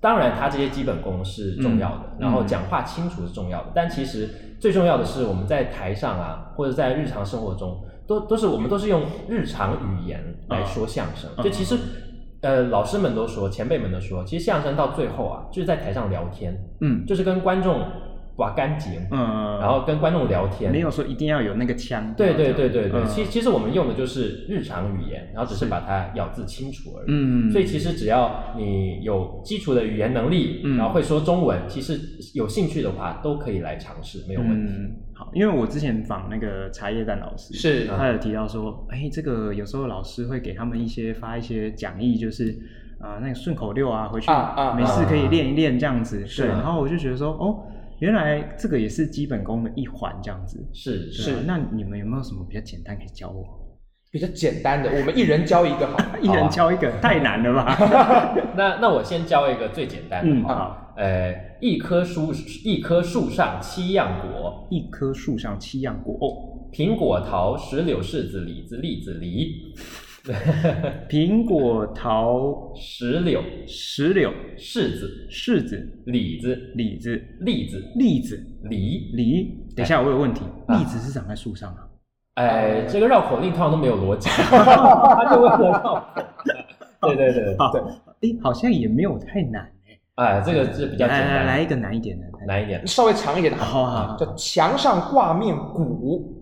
[0.00, 4.28] 当然，他这些基本功是重要的，嗯、然后讲话清楚是重要的，嗯、但其实
[4.62, 11.28] 最重要的是我们在台上啊，或者在日常生活中，都都是我们都是用日常语言来说相声。
[11.42, 11.76] 就其实，
[12.42, 17.84] 呃，老师们都说，前辈们都说，其实相声到最后啊，就是在台上聊天，嗯，就是跟观众。
[18.34, 22.14] 刮干净，嗯，然后跟观众聊天，没有说一定要有那个腔。
[22.14, 27.06] 对对对对对，嗯、其其实我们用的就是日常语言，然后只是把它咬字清楚而已。
[27.08, 32.00] 嗯，所以其实只要你有基础的语言能力，嗯，然后会说中文，其实
[32.34, 34.72] 有兴趣的话都可以来尝试，没有问题。
[34.78, 42.58] 嗯、好，因为我之前访那个茶叶蛋老师，是，他有提到说，哎，这个有时候老师会给他们一些发一些讲义，就是
[42.98, 46.22] 啊、呃、那个顺口溜啊，回去啊没事可以练一练这样子。
[46.22, 47.66] 啊啊、对，然后我就觉得说，哦。
[48.02, 50.58] 原来这个也是基本功的一环，这样子。
[50.72, 51.36] 是是。
[51.46, 53.44] 那你们有没有什么比较简单可以教我？
[54.10, 57.76] 比较简单的，我们一人教一个好， 一人教一个太难了吧？
[58.58, 62.32] 那那我先教一个最简单的，嗯好，呃，一棵树
[62.64, 66.26] 一棵树上七样果，一棵树上七样果，哦，
[66.72, 69.72] 苹果桃石榴柿子李子栗子梨，
[71.08, 73.42] 苹果桃石榴。
[73.66, 74.30] 石榴。
[74.56, 75.26] 柿子。
[75.30, 76.02] 柿子。
[76.06, 76.54] 李子。
[76.74, 77.16] 李子。
[77.40, 77.82] 栗子。
[77.96, 81.88] 栗子梨梨，等一下我有问题，栗子是长在树上啊？
[82.34, 86.00] 哎，这个绕口令通常都没有逻辑， 他就为了绕口。
[87.02, 89.62] 对对对对，哎，好像也没有太难。
[89.88, 89.98] 哎。
[90.14, 91.28] 哎，这个是比较简单。
[91.28, 93.58] 来来一个难一点的，难一点，稍微长一点的。
[93.58, 96.38] 好好好，叫墙上挂面鼓。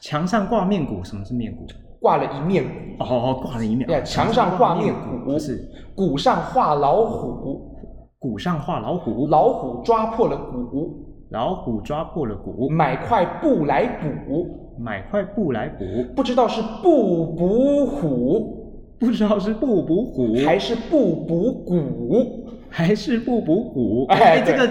[0.00, 1.66] 墙上挂面鼓，什么是面鼓？
[2.00, 3.04] 挂了一面鼓。
[3.04, 3.86] 哦，挂了一面。
[3.86, 7.76] 对，墙上挂面鼓是鼓上画老虎，
[8.18, 11.06] 鼓上画老虎，老虎抓破了鼓。
[11.30, 14.56] 老虎抓破了鼓，买块布来补。
[14.78, 15.84] 买块布来补，
[16.16, 24.06] 不知道是布补虎，不知道是布补虎，还是布补鼓，还是布补鼓。
[24.08, 24.66] 哎，这个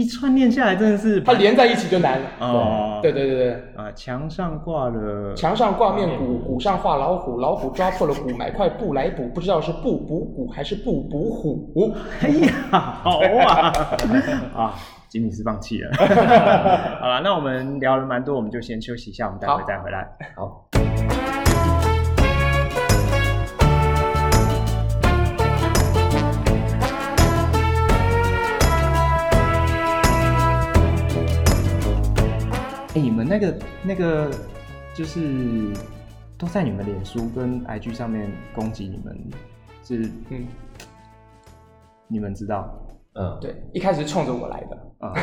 [0.00, 2.26] 一串念下来真的是，它连在一起就难了。
[2.38, 11.94] 哦，对对对对，啊，墙上挂了，墙上挂面鼓，鼓上画老虎，老虎抓破了鼓，买块布来补，不知道是布补鼓还是布补虎。
[12.22, 13.72] 哎呀，好啊，
[14.56, 14.74] 啊。
[15.10, 15.90] 吉米斯放弃了，
[17.02, 20.08] 好了，那我们聊了蛮多，我们就先休息一下，我们待会再回来。
[20.36, 20.89] 好。
[32.90, 34.28] 哎、欸，你们那个那个
[34.96, 35.72] 就是
[36.36, 39.16] 都在你们脸书跟 IG 上面攻击你们，
[39.84, 40.44] 是嗯，
[42.08, 42.68] 你们知道？
[43.12, 45.14] 嗯，对，一开始是冲着我来的啊，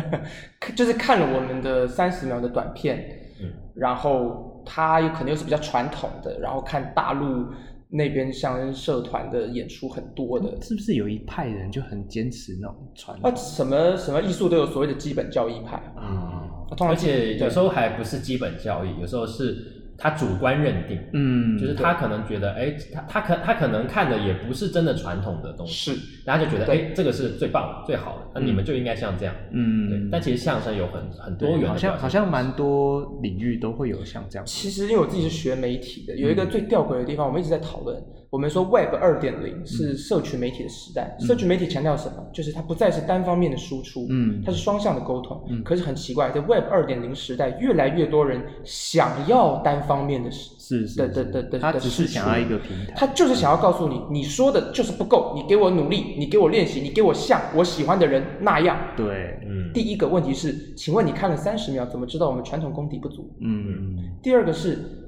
[0.74, 3.06] 就是看了我们的三十秒的短片，
[3.38, 7.46] 嗯，然后他可能又是比较传统的，然后看大陆
[7.90, 13.30] 那边像社团的演出很多的，是不是有一派人就很坚持那种传统？
[13.30, 16.43] 啊，什么什么艺术都有所谓的基本教义派，嗯，
[16.80, 19.70] 而且有时候还不是基本教育，有时候是。
[19.96, 30.08] 他主观认定，嗯，就是他可能觉得，哎，他他可他可能看的也不是真的传统的东西，是，大家就觉得，哎，这个是最棒的、最好的，那你们就应该像这样，嗯，对。
[30.10, 34.44] 但其实相声有很很多元，好像好像蛮多领域都会有像这样。
[34.44, 37.96] 其实因为我自己是学媒体的，有一个最吊诡的地方，我们一直在讨论。
[38.34, 42.26] 我们说 Web 二点零是社群媒体的时代，嗯、社群媒体强调什么？
[42.32, 45.40] 就是它不再是单方面的输出，嗯，它是双向的沟通。
[45.48, 58.76] 嗯，可是很奇怪，在 Web 二点零时代，越来越多人想要单方面的，是是的的的的，他只是想要一个平台，他就是想要告诉你，你说的就是不够，你给我努力，你给我练习，你给我像我喜欢的人那样。
[58.96, 59.72] 对，嗯。
[59.72, 63.32] 第一个问题是，请问你看了三十秒，怎么知道我们传统功底不足？
[63.40, 64.18] 嗯。
[64.20, 65.03] 第二个是。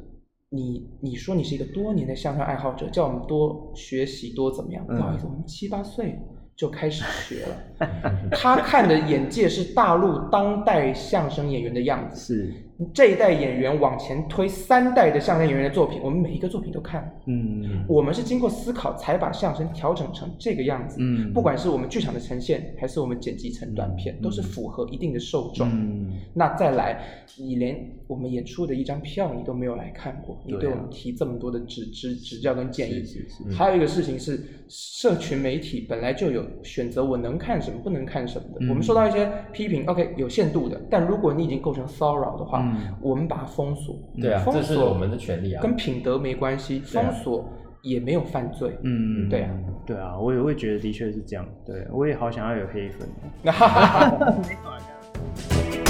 [0.51, 4.87] 你你说你是一个多年的相声爱好者，叫我们多学习多怎么样？
[4.87, 6.19] 不好意思，我们七八岁
[6.55, 8.31] 就开始学了。
[8.33, 12.55] 他看的眼界是大陆当代相声演员的样子，是。
[12.93, 17.11] 这一代演员往前推三代的相声演员的作品，我们每一个作品都看。
[17.25, 20.99] 嗯，我们是经过思考才把相声调整成这个样子。
[21.01, 25.69] 嗯，不管是我们剧场的呈现，还是我们剪辑成短片，都是符合一定的受众。
[25.71, 27.01] 嗯，那再来，
[27.39, 33.03] 你连我们演出的一张票你都没有来看过，你对我们提这么多的指指指教跟建议。
[33.05, 33.55] 是是是。
[33.55, 38.67] 还有一个事情是，社群媒体本来就有选择我能看什么，不能看什么的。
[38.69, 40.79] 我们受到一些批评，OK，有限度的。
[40.91, 47.49] 但如果你已经构成骚扰的话，嗯，我们把它封锁，对啊，这是我们的权利啊，跟品德没关系，封锁
[47.83, 49.51] 也没有犯罪，嗯，对啊，
[49.87, 53.09] 对啊，我也会觉得的确是这样，对，我也好想要有黑粉，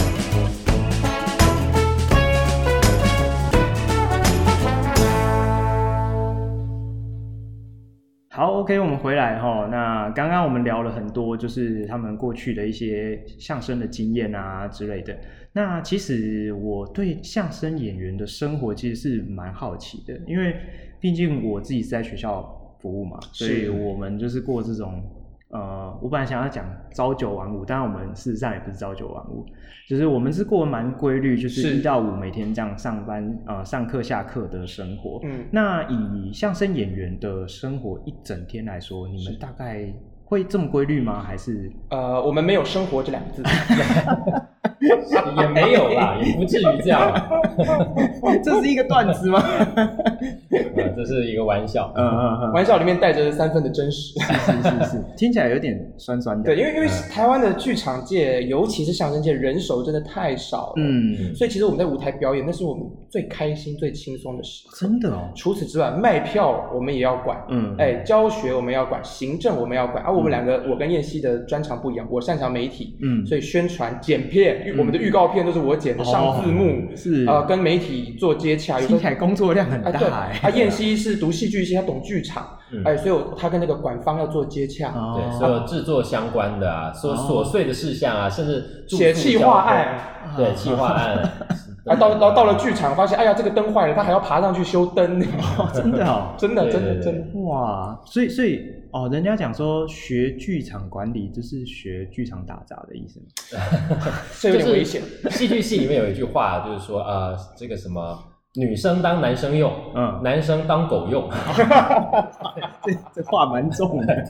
[8.36, 9.66] 好，OK，我们回来哈。
[9.72, 15.18] 那刚刚我们聊了很多，就是他们过去的一些相声的经验啊之类的。
[15.54, 20.54] 那其实我对相声演员的生活其实是蛮好奇的，因为
[21.00, 25.02] 毕竟我自己是在学校服务嘛，所以我们就是过这种
[25.48, 29.46] 呃，我本来想要讲朝九晚五，但我们事实上也不是朝九晚五，
[29.88, 35.20] 就是我们是过蛮规律，就是一到五每天这样上班呃上课下课的生活。
[35.22, 39.92] 嗯，那以相声演员的生活一整天来说，你们大概
[40.24, 41.22] 会这么规律吗？
[41.22, 43.42] 还是呃，我们没有生活这两个字。
[45.42, 47.12] 也没有啦， 也不至于这样。
[48.42, 49.42] 这是一个段子吗？
[50.96, 51.92] 这是一个玩笑。
[51.96, 54.18] 嗯嗯嗯，玩笑里面带着三分的真实。
[54.20, 56.44] 是是是是，听起来有点酸酸的。
[56.44, 60.72] 对，因为因为台湾的剧场界，尤其是相声界，人手真的太少了。
[60.76, 64.76] 嗯，所以其实我们在舞台表演，那是我们最开心、最轻松的时候。
[64.76, 65.28] 真的哦。
[65.34, 67.38] 除此之外，卖票我们也要管。
[67.50, 67.74] 嗯。
[67.78, 70.02] 哎，教学我们要管，行政我们要管。
[70.04, 72.96] 而我们两个，我跟燕西的专长不一样，我擅长媒体。
[73.02, 73.24] 嗯。
[73.26, 78.80] 所以宣传、剪片，我们的预告片都是我剪的，上字幕是啊，跟媒体做接洽。
[78.80, 79.90] 听起来工作量很大。
[79.92, 80.08] 对。
[80.08, 82.58] 啊，燕西是读戏剧系，他懂剧场。
[82.84, 84.92] 哎，所以他跟那个馆方要做接洽。
[85.14, 89.98] 对，所有制作相关的啊，所琐碎的事项啊，甚至写企划案。
[90.36, 91.30] 对，企划案。
[91.86, 95.20] 啊，到到到了剧场，发现哎呀，这个灯坏了，他还要爬上去修灯。
[95.72, 97.98] 真的哦， 真的真的真的哇！
[98.04, 98.60] 所以所以
[98.92, 103.20] 哦，人家讲说学剧场管理就是学剧场打杂的意思，
[104.40, 105.00] 这有点危险。
[105.30, 108.18] 戏剧系里面有一句话，就是说呃，这个什么
[108.54, 111.30] 女生当男生用，嗯，男生当狗用。
[112.84, 114.24] 这这话蛮重的，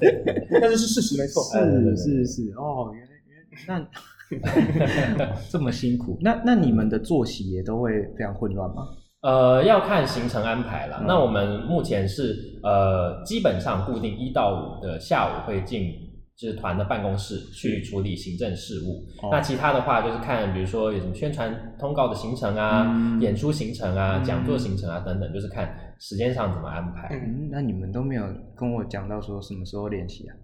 [0.60, 1.42] 但是是事实没错。
[1.42, 4.00] 是是是哦，原来原来那。
[5.50, 8.82] 这么辛苦，那那你们的作息也都会非常混乱吗？
[9.22, 10.98] 呃，要看行程安排了。
[11.00, 15.90] 嗯、那我们目前是呃，基本上固定一到五的下午会进
[16.36, 19.04] 就是团的办公室去处理行政事务。
[19.24, 27.08] 嗯、那其他的话就是看，比如说有什么宣传通告的行程啊、嗯、演出行程啊、讲座行程啊等等，就是看时间上怎么安排。
[27.10, 28.22] 嗯，那你们都没有
[28.54, 30.36] 跟我讲到说什么时候练习啊？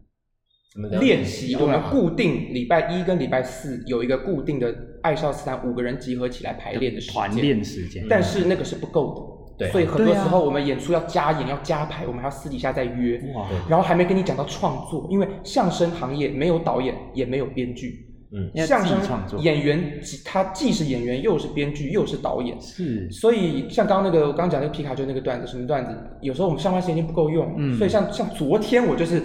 [1.01, 8.07] 练习，我们固定礼拜一跟礼拜四有一个固定的爱少斯坦五个人集合起来排练的时间，团练时间。
[8.09, 13.21] 但是那个是不够的，对，所以很多时候我们演出要加演要加排，我们还要私底下再约。
[13.35, 18.99] 哇，然后还没跟你讲到创作，因为相声行业没有导演也没有编剧，嗯，相声
[19.41, 29.23] 演员他既是演员又是编剧又是导演，是，所以像刚刚那个我刚讲那个皮卡丘那个段子什么段子，有时候我们上班时间不够用，嗯，所以像像昨天我就是。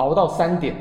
[0.00, 0.74] 熬到三点，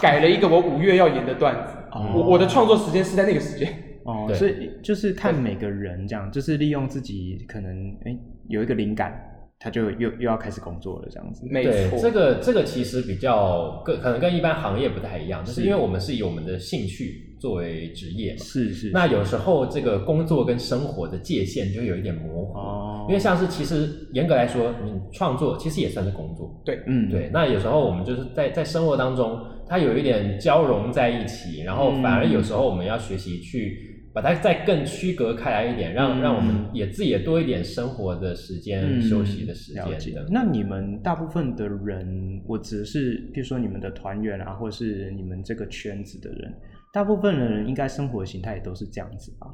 [0.00, 1.76] 改了一个我五月要演的段子。
[1.92, 3.72] 哦、我我的创作时间是在那个时间。
[4.04, 9.31] 哦，对所以就是看每个人这样，就是利用自己可能哎、欸、有一个灵感，
[9.62, 11.46] 他就又又要开始工作了这样子。
[11.48, 17.28] 没错，这个这个其实比较跟可能跟一般行业不太一样，就是因为我们是以我们的兴趣。
[17.42, 18.92] 作为职业嘛，是是。
[18.92, 23.06] 那有时候这个工作跟生活的界限就有一点模糊，哦。
[23.08, 26.62] 因为像是其实严格来说，你创作其实也算是工作。
[26.64, 27.30] 对，嗯，对。
[27.32, 39.82] 那有时候我们就是在在生活当中，它有一点交融在一起，然后反而有时候我们要学习去把它再更区隔开来一点，让让我们也自己也多一点生活的时间、休息的时间。
[39.84, 40.14] 了解。
[40.30, 46.54] 那你们大部分的人，我指的是，比如说你们的团员啊，或者是你们这个圈子的人。
[46.92, 49.46] 大部分的人应该生活形态也都是这样子吧？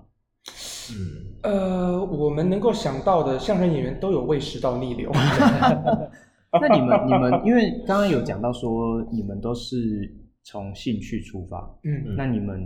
[0.90, 0.96] 嗯，
[1.44, 5.12] 呃，我们能够想到的相声演员都有胃食道逆流。
[6.50, 10.10] 那你们你们，因为刚刚有讲到说你们都是
[10.42, 12.58] 从兴趣出发，嗯，那你们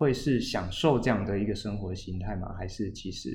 [0.00, 2.54] 会是享受这样的一个生活形态吗？
[2.58, 3.28] 还是其实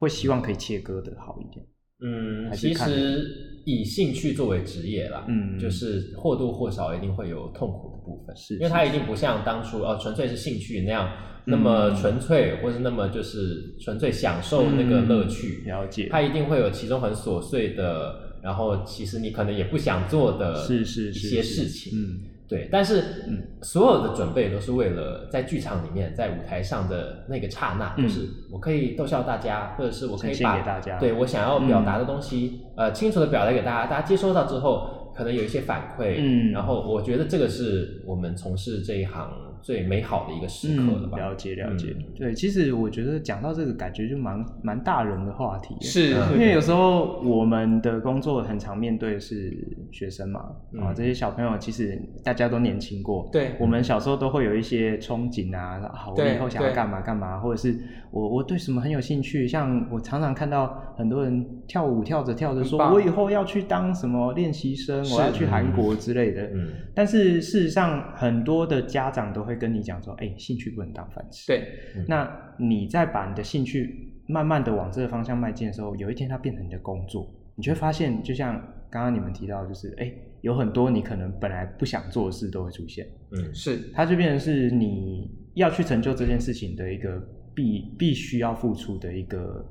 [0.00, 1.64] 会希望可以切割的好一点？
[2.00, 11.08] 嗯，其实以兴趣作为职业啦，嗯，就是或多或少一定会有痛苦的部分，是，因为它一定不像当初哦，纯粹是兴趣那样
[11.44, 15.62] 那么纯粹，或是那么就是纯粹享受那个乐趣。
[15.64, 22.20] 了解，它一定会有其中很琐碎的，然后其实你可能也不想做的，是是一些事情，嗯。
[22.48, 39.30] 对，但是嗯，所有的准备都是为了在剧场里面，在舞台上的那个刹那，嗯、就是我可以逗笑大家，或者是我可以把给大家，对我想要表达的东西，嗯、呃，清楚的表达给大家，大家接收到之后，可能有一些反馈，嗯，然后我觉得这个是我们从事这一行
[39.62, 41.18] 最美好的一个时刻了吧？
[41.18, 49.52] 嗯、了解了解，嗯、对，其实我觉得讲到这个，感觉就蛮蛮大人的话题，是，因为有时候我们的工作很常面对的是
[49.90, 57.78] 学生嘛，嗯、啊，这些小朋友其实大家都年轻过，对，我们小时候都会有一些憧憬啊，好，我以后想要干嘛干嘛，或者是
[58.10, 71.46] 我我对什么很有兴趣，像我常常看到很多人跳舞跳着跳着说，我以后要去当什么练习生，我要去韩国之类的，嗯，但是事实上很多的家长都会跟你讲说，哎、欸，兴趣不能当饭吃。
[71.46, 71.66] 对，
[72.06, 78.54] 那你在把你的兴趣慢慢的往这个方向迈进的时候，有一天它变成你的工作，你就会发现，就像
[78.90, 83.06] 刚刚你们提到，就是哎、欸，有很多你可能本来不想做的事都会出现。
[83.32, 87.18] 嗯，是，它就变成是你要去成就这件事情的一个
[87.54, 89.66] 必必须要付出的一个。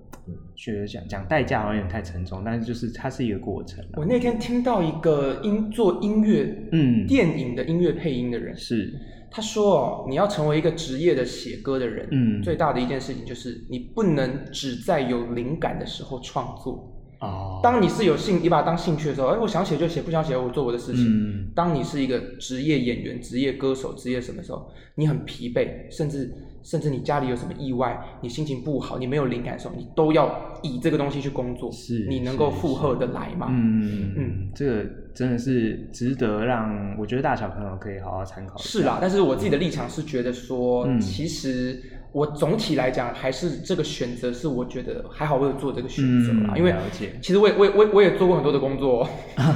[0.57, 3.81] 学着讲讲代价好像有点太沉重，但是就是它是一个过程。
[3.93, 8.93] 我那天听到一个音做音乐，嗯，电影的音乐配音的人，是
[9.29, 16.93] 他说哦：“你要成为一个职业的写歌的人，嗯，最大的一件事情就是你不能只在有灵感的时候创作。
[17.19, 21.05] 哦，当你是有兴，你把它当兴趣的时候，哎，我想写就写，不想写我做我的事情。
[21.05, 33.47] 嗯，当你是一个职业演员、职业歌手、职业什么时候，你很疲惫，甚至。”甚至你家里有什么意外，你心情不好，你没有灵感的时候，你都要以这个东西去工作，是你能够负荷的来吗？
[33.49, 34.85] 嗯嗯，这个
[35.17, 38.55] 真的是值得让我觉得大小朋友可以好好参考。
[38.57, 41.81] 是啦，但是我自己的立场是觉得说，嗯、其实。
[42.13, 46.53] 我总体来讲，还是这个选择是我觉得还好，我有做这个选择啦。
[46.55, 46.73] 嗯、因为
[47.21, 49.07] 其实我也我也我我也做过很多的工作。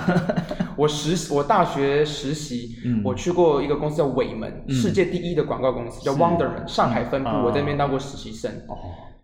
[0.76, 8.52] 我实我大学实习，嗯、我去过一个公司叫伟门，嗯、世界第一的广告公司叫 Wonderman，上海分部，嗯、我在那边当过实习生。
[8.68, 8.78] 哦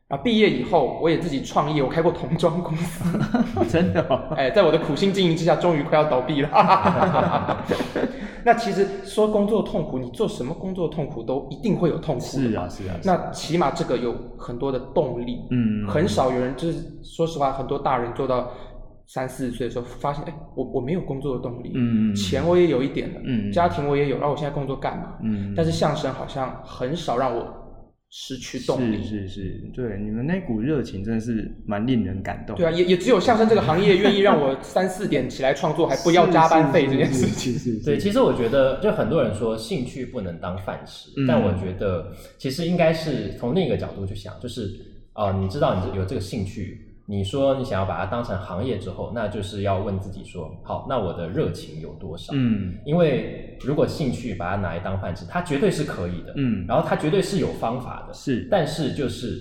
[0.10, 3.20] 啊，毕业以后我也自己创业，我开过童装公司，
[3.70, 4.32] 真的哦。
[4.38, 6.50] 哎，在我的苦心经营之下，终于快要倒闭了。
[8.46, 12.26] 那其实说工作痛苦，你做什么工作痛苦都一定会有痛苦的。
[12.26, 12.96] 是啊，是啊。
[13.04, 15.46] 那起码这个有很多的动力。
[15.52, 15.86] 嗯。
[15.90, 18.50] 很少有人就是说实话，很多大人做到
[19.08, 21.74] 三四十岁的时候，发现哎，我我没有工作的动力。
[21.76, 22.16] 嗯。
[22.16, 23.20] 钱我也有一点了。
[23.26, 23.52] 嗯。
[23.52, 25.16] 家庭我也有，那我现在工作干嘛？
[25.22, 25.54] 嗯。
[25.54, 27.46] 但是相声好像很少让我。
[28.10, 32.56] 失去动力是是是，对你们那股热情真的是蛮令人感动。
[32.56, 37.80] 对啊，也也只有相声这个行业愿意让我三四点起来创作，还不要加班费这件事情。
[37.84, 44.72] 对，其实我觉得，就很多人说兴趣不能当饭吃，嗯、但我觉得其实应该是从另一个角度去想，就是
[45.14, 46.87] 呃，你知道你有这个兴趣。
[47.10, 52.34] 你说你想要把它当成行业之后，那就是要问自己说，好，那我的热情有多少？
[52.36, 59.40] 嗯，因为如果兴趣把它拿来当饭吃，它绝对是可以的，嗯，然后它绝对是有方法的，是，但是就是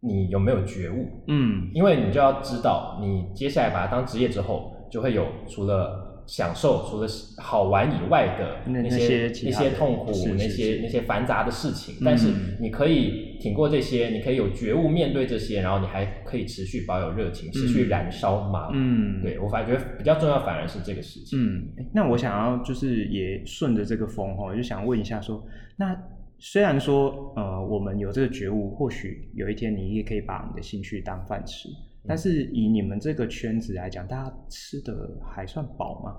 [0.00, 1.06] 你有没有觉悟？
[1.26, 6.07] 嗯，因为你就要知道，你接下来把它当职业之后，就会有除了。
[6.28, 7.08] 享受除了
[7.38, 12.28] 好玩以外的那些那些痛苦，那些那些繁杂的事情，但是
[12.60, 18.68] 你可以挺过这些，你可以有觉悟面对这些，然后你还可以持续保有热情，持续燃烧嘛。
[18.74, 21.38] 嗯，对，我反而觉得比较重要，反而是这个事情。
[21.40, 25.42] 嗯，那我想要就是也顺着这个风哈，就想问一下说，
[25.76, 25.96] 那
[26.38, 31.70] 虽然说呃我们有这个觉悟，或许有一天你也可以把你的兴趣当饭吃。
[32.08, 34.92] 但是以你们这个圈子来讲，大家吃的
[35.30, 36.16] 还算饱吗？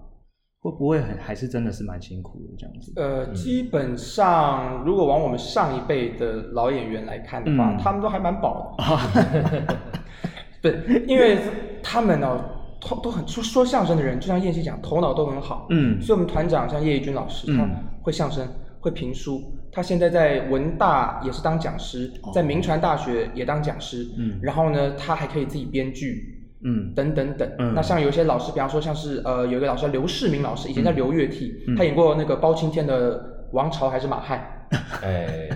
[0.62, 2.92] 会不会很还是真的是蛮辛苦的这样子？
[2.98, 9.78] 呃，基本上如果往我们上一辈的老演员来看的话，嗯、他们都还蛮饱的。
[10.62, 11.40] 对，因为
[11.82, 12.38] 他们哦，
[12.82, 15.66] 都都很说说相声的人，就像燕西讲，头脑都很好。
[15.70, 17.66] 嗯，所以我们团长像叶怡君老师，他
[18.02, 18.46] 会相声，
[18.82, 19.42] 会评书。
[19.72, 27.49] 他现在在文大也是当讲师，在民传大学也当讲师，嗯，然后呢，他还可以自己编剧，嗯，等等等。
[27.59, 34.67] 嗯，那像有些老师，比方说像是呃，有一个老师叫刘世明老师，以前叫刘月替，嗯，他演过那个包青天的王朝还是马汉？
[35.03, 35.49] 哎。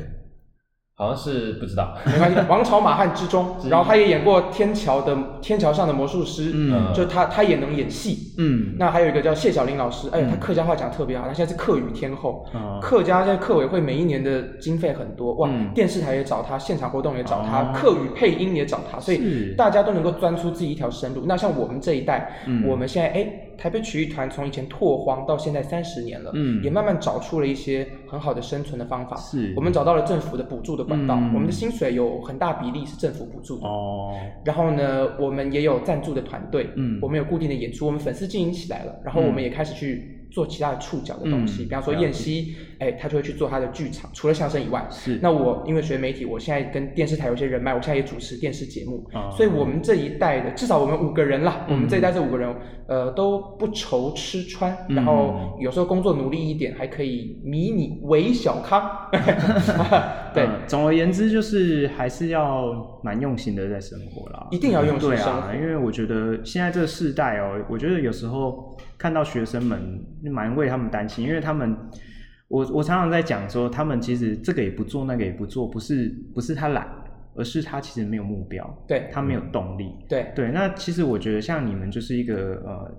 [1.03, 2.39] 好像是不知道，没关系。
[2.47, 8.75] 王朝马汉之中， 然后他也演过天桥的天桥上的魔术师，嗯，就他他也能演戏，嗯。
[8.79, 12.45] 那还有一个叫谢小林老师，哎，他客家话讲得特别好，他现在是客语天后，
[12.81, 21.23] 客家在客委会每一年的经费很多，哇，电视台也找他，现场活动也找他，客语配音也找他，所以大家都能够钻出自己一条生路。
[21.25, 23.27] 那像我们这一代，我们现在哎。
[23.63, 29.15] 台北曲艺团从以前拓荒到现在三十年了，嗯，也慢慢找出了一些很好的生存的方法。
[29.15, 33.65] 是，我们找到了政府的补助的管道，嗯、我们的薪水有很大比例是政府补助的。
[33.65, 40.09] 哦，然后呢，我们也有赞助的团队，嗯，我们有固定的演出，我们粉丝经营起来了，然后我们也开始去。
[40.33, 44.85] 做其他的触角的东西，嗯、比方说燕西，哎，他就会去做他的剧场，除了相声以外。
[44.89, 45.19] 是。
[45.21, 52.55] 那我因为学媒体，我现在跟电视台有些人脉，我现在也主持电视节目，哦、所以我们这一代的至少我们五个人啦，嗯、我们这一代这五个人，
[52.87, 58.89] 呃，都不愁吃穿，嗯、然后有时候工作努力一点，还可以迷你微小康。
[60.33, 65.41] 对、嗯，总而言之就是还是要蛮用心的在生活啦，一定要用心生活。
[65.47, 70.03] 对啊，因为我觉得现在这个世代哦，我觉得有时候看到学生们。
[70.33, 71.77] 蛮为他们担心，因为他们，
[72.47, 76.87] 我我常常在讲说，他们其实这个也不做，那个也不做，不是不是他懒，
[77.35, 80.51] 而是他其实没有目标，对，他没有动力，对对。
[80.51, 82.91] 那其实我觉得像你们就是一个呃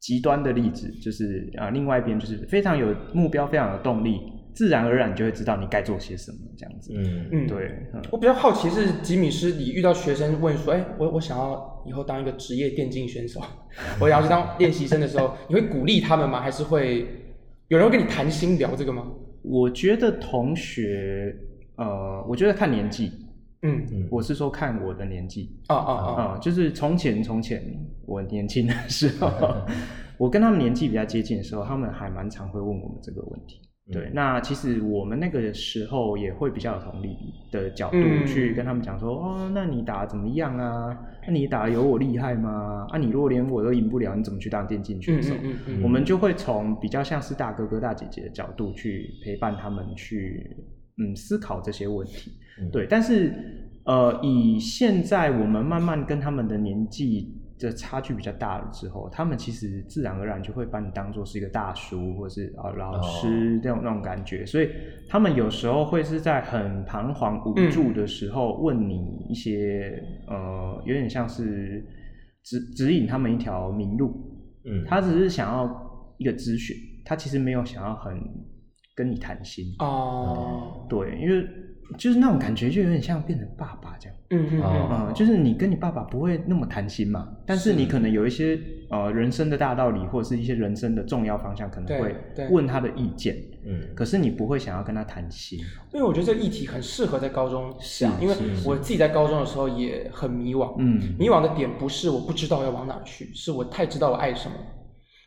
[0.00, 4.20] 极端的例子，就是啊、呃，另外一边就是非常有目标，非常有动力，
[4.54, 6.92] 自然而然你就会知道你该做些什么这样子。
[6.96, 7.88] 嗯嗯，对。
[7.94, 11.74] 嗯、我比较好奇是吉米师，你遇到学生问说，哎，我我想要。
[11.86, 13.40] 以后当一个职业电竞选手，
[14.02, 16.40] 我要去当练习生的时候，你会鼓励他们吗？
[16.40, 17.06] 还是会
[17.68, 19.10] 有人会跟你谈心聊这个吗？
[19.42, 21.36] 我觉得同学，
[21.76, 23.10] 呃，我觉得看年纪，
[23.62, 23.84] 嗯。
[23.90, 27.62] 嗯，我是说看我的年纪，啊啊啊，就是从前从前
[28.04, 29.28] 我年轻的时候，
[30.16, 33.60] 我跟他们年纪比较接近的时候，他们还蛮常会问我们这个问题。
[33.92, 37.16] 对，那其实我们那个时候也会比较有同理
[37.52, 40.98] 的角度去跟他们讲说，嗯、哦，那你打得怎么样啊？
[41.24, 42.84] 那你打得有我厉害吗？
[42.90, 45.34] 啊，你如果连我都赢不了，你怎么去当电竞选手？
[45.36, 50.56] 嗯嗯嗯、我们就会从比较像是大哥哥大姐姐的角度去陪伴他们去
[50.98, 52.32] 嗯思考这些问题。
[52.60, 53.32] 嗯、对，但是
[53.84, 57.32] 呃，以现在我们慢慢跟他们的年纪。
[57.58, 64.70] 这差距比较大了之后，他们其实自然而然就会把你当做是一个大叔，或是啊老师这种那种感觉，所以
[65.08, 71.82] 他们有时候会是在很彷徨无助的时候问你一些、嗯、呃，有点像是
[72.42, 74.12] 指指引他们一条明路。
[74.64, 78.20] 嗯，他只是想要一个咨询，他其实没有想要很
[78.94, 79.64] 跟你谈心。
[79.78, 81.46] 哦，对，因为。
[81.96, 84.16] 就是那种感觉，就有点像变成爸爸这样。
[84.30, 88.58] 嗯嗯嗯，就是你跟你爸爸不会那么谈心嘛，但是你可能有一些
[88.90, 92.14] 呃人生的大道理，或者是一些人生的重要方向，可能会
[92.50, 93.36] 问他的意见。
[93.64, 95.60] 嗯，可是你不会想要跟他谈心。
[95.92, 98.34] 因为我觉得这个议题很适合在高中想，因为
[98.64, 100.74] 我自己在高中的时候也很迷惘。
[100.78, 104.56] 嗯，迷惘的点不是我不知道要往哪去，是我太知道我爱什么。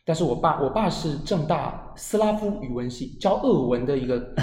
[0.04, 4.34] 但是我爸，我爸是正大斯拉夫语文系教俄文的一个。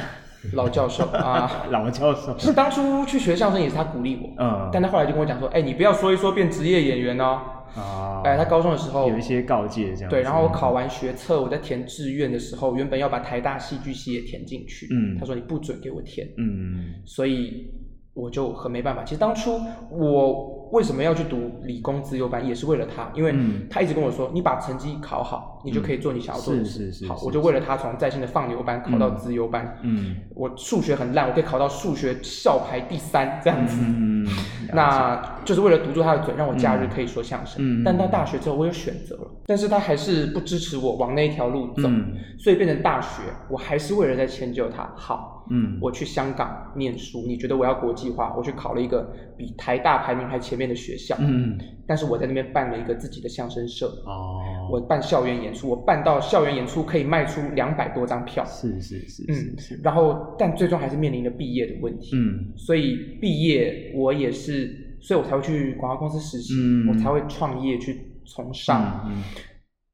[0.53, 2.38] 老教授 啊，老教授。
[2.38, 7.39] 是当初去学相声也是他鼓励我，嗯，但他后来就跟我讲说，哎、欸，你不要说一说变职业演员哦，
[7.75, 17.71] 啊，哎，他高中的时候有一些告诫这样，对，然后我考完学测，我在填志愿的时候，原本要把台大戏剧系也填进去，嗯，他说你不准给我填，嗯，所以
[18.13, 19.03] 我就很没办法。
[19.03, 19.59] 其实当初
[19.91, 20.57] 我。
[20.72, 22.45] 为什么要去读理工资优班？
[22.45, 23.34] 也是为了他，因为
[23.70, 26.91] 他一直跟我说，嗯、你把成绩考好，你就可以做你想要做的事。
[26.91, 27.07] 是是是。
[27.07, 29.78] 好，我就为了他从在线的放牛班考到资优班。
[29.84, 30.15] 嗯。
[30.36, 33.78] 我数学很烂，我可以考到数学校排第三这样子。
[33.82, 34.28] 嗯。
[34.74, 37.57] 那就是为了堵住他的嘴，让我假日可以说相声。
[37.59, 37.84] 嗯。
[37.84, 44.89] 但到大学之后，我有选择了，但是他还是不支持我往那一条路走，嗯、所以变成大学，我还是为了在迁就他。
[44.95, 45.36] 好。
[45.49, 48.36] 嗯，我去香港念书，你觉得我要国际化？
[48.36, 51.16] 我去考了一个比台大排名还前面的学校。
[51.20, 53.88] 嗯，但是我在那边办了一个自己的相声社。
[54.05, 54.41] 哦，
[54.72, 58.43] 我办校园演出，我办到校园演出可以卖出两百多张票。
[58.43, 59.80] 是是是，嗯，是。
[59.84, 62.16] 然后，但最终还是面临了毕业的问题。
[62.16, 69.08] 嗯，所以毕业我也是，所以我才会去广告公司实习，嗯，我才会创业去从商。
[69.08, 69.24] 嗯。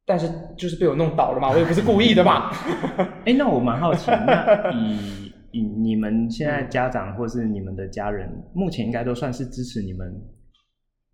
[0.05, 2.51] 但是就是被我弄倒了嘛，我也不是故意的嘛。
[3.23, 10.13] 哎，那我蛮好奇，那以以你们现在家长或是你们的家人，目前应该都算是支持你们。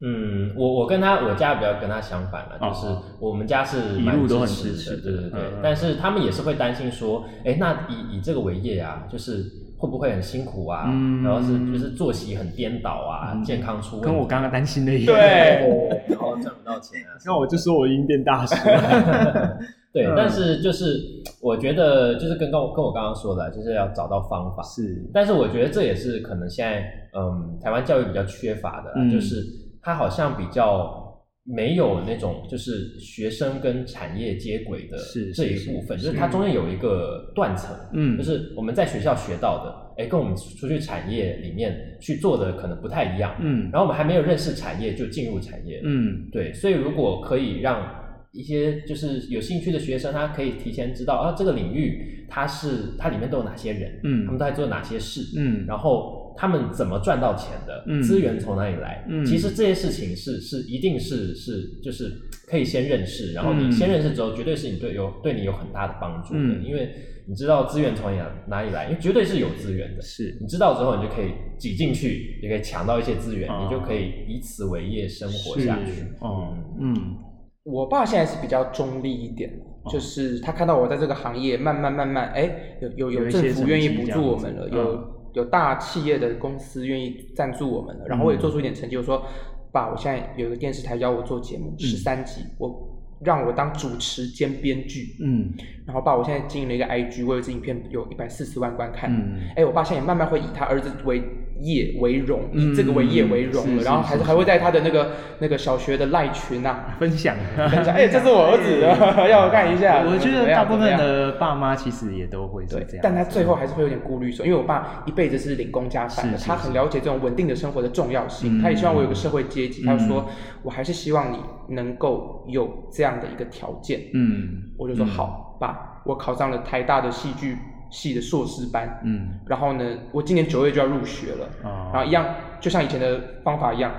[0.02, 5.40] 嗯，我我跟他我家比较跟他相反了，哦、就是我们家是一路都很支持的，对对对。
[5.42, 9.44] 嗯、但是他们也是会担心说，哎，那以以这个为业啊，就是
[9.78, 10.86] 会不会很辛苦啊？
[10.88, 14.06] 嗯、然后是就是作息很颠倒啊，嗯、健康出问题。
[14.08, 15.14] 跟我刚刚担心的一样。
[15.14, 17.20] 对，然后赚不到钱啊。
[17.26, 19.58] 那我就说我已经变大师了。
[19.92, 20.98] 对，嗯、但是就是
[21.42, 24.64] 我觉得就是跟跟我跟我刚刚说的，就是要找到方法。
[24.64, 26.86] 是，但是我觉得这也是可能现在
[27.18, 29.44] 嗯台湾教育比较缺乏的，嗯、就是
[29.82, 34.98] 它好像比较没有那种就是学生跟产业接轨的
[35.34, 36.08] 这一部分，是是是是。
[36.08, 47.96] 就是它中间有一个断层，嗯，就是我们在学校学到的，哎，跟我们出去产业里面去做的可能不太一样，嗯，然后我们还没有认识产业就进入产业，嗯，对，所以如果可以让。
[48.32, 62.10] 一些就是有兴趣的学生，他可以提前知道啊，这个领域它是它里面都有哪些人，嗯，他们都在做哪些事，嗯，然后他们怎么赚到钱的，嗯，资源从哪里来，嗯，其实这些事情是是一定是是就是
[62.48, 66.90] 可以先认识，然后你先认识之后，绝对是你对有对你有很大的帮助的，嗯，因为
[67.28, 70.38] 你知道资源从哪哪里来，因为绝对是有资源的，是。
[70.40, 77.18] 你知道之后，你就可以挤进去，也可以抢到一些资源，你就可以以此为业生活下去，哦，嗯。
[77.66, 79.52] 我爸现在是比较中立一点，
[79.84, 89.26] 哦、就是他看到我在这个行业慢慢慢慢，哎，有有有政府愿意补助我们了，有有，大企业的公司愿意赞助我们然后我也做出一点成绩，我说，
[89.72, 92.96] 爸，我现在有一个电视台邀我做节目，十三、嗯、集，我。
[93.22, 95.52] 让我当主持兼编剧，嗯，
[95.86, 101.22] 然后爸，我现在经营了一个 IG，我有支影片有一百四十万观看，嗯，哎，我爸现在也慢慢会以他儿子为
[101.62, 107.36] 业为荣，以这个为业为荣了，然后还是还会在他的那个那个小学的赖群啊 分享。
[107.56, 108.80] 分享，哎，这是我儿子，
[109.30, 110.04] 要我看一下。
[110.06, 120.28] 我觉得大部分的爸妈其实也都会是这样，但他最后还是会有点顾虑说，因为我爸一辈子是领工加饭的，他很了解这种稳定的生活的重要性，他也希望我有个社会阶级，他就说
[120.64, 121.40] 我还是希望你
[121.76, 127.58] 能够有这样的一个条件，嗯，我就说好爸，我考上了台大的戏剧
[127.90, 131.50] 系的硕士班，嗯，然后呢，我今年九月就要入学了，
[131.94, 132.26] 然后一样，
[132.60, 133.92] 就像以前的方法一样，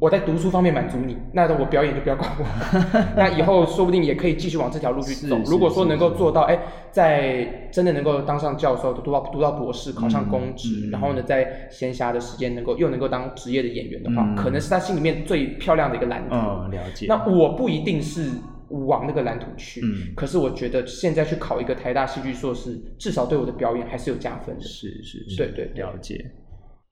[0.00, 2.44] 我在读书方面满足你，那我表演就不要管我。
[3.16, 5.38] 那以后说不定也可以继续往这条路去走。
[5.46, 6.58] 如果说能够做到，哎，
[6.90, 16.34] 在真的能够当上教授，读到读到博士，考上公职，嗯嗯、然后呢，在闲暇的时间能够又能够当职业的演员的话，嗯、可能是他心里面最漂亮的一个蓝图。
[16.34, 17.06] 哦，了解。
[17.08, 18.30] 那我不一定是
[18.72, 24.62] 往那个蓝图去，嗯，可是我觉得现在去考一个台大戏剧硕士，至少对我的表演还是有加分的。
[24.62, 26.30] 是是是，对对，对，了解。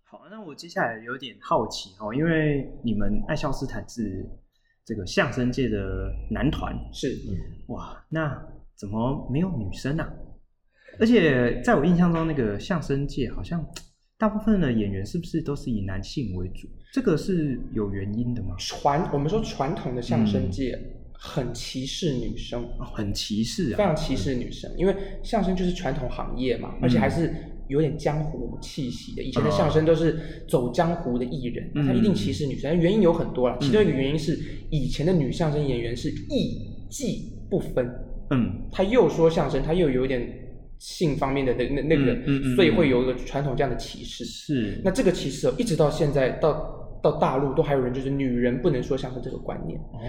[0.05, 4.29] 好那我接下来有点好奇哦，因为你们爱笑斯坦是
[4.85, 7.37] 这个相声界的男团，是，嗯，
[7.69, 8.41] 哇，那
[8.77, 10.09] 怎么没有女生啊？
[10.99, 13.65] 而且在我印象中，那个相声界好像
[14.19, 16.69] 大部分的演员是不是都是以男性为主？
[16.93, 18.55] 这个是有原因的吗？
[18.59, 20.77] 传我们说传统的相声界
[21.23, 27.33] 很歧视女生，嗯，很歧视啊，非常歧视女生，嗯，因为相声就是传统行业嘛，而且还是。
[27.71, 33.57] 有点江湖气息的，以前的相声都是走江湖的艺人，他一定歧视女生，原因有很多啦。
[33.61, 34.37] 其中一个原因是
[34.71, 37.89] 以前的女相声演员是艺妓不分，
[38.31, 40.21] 嗯，他又说相声，他又有一点
[40.81, 44.25] 性方面的那那那个，所以会有一个传统这样的歧视。
[44.25, 46.77] 是，那这个歧视一直到现在到。
[47.03, 50.01] 到大陆都还有人就是女人不能说相声这个观念，哦、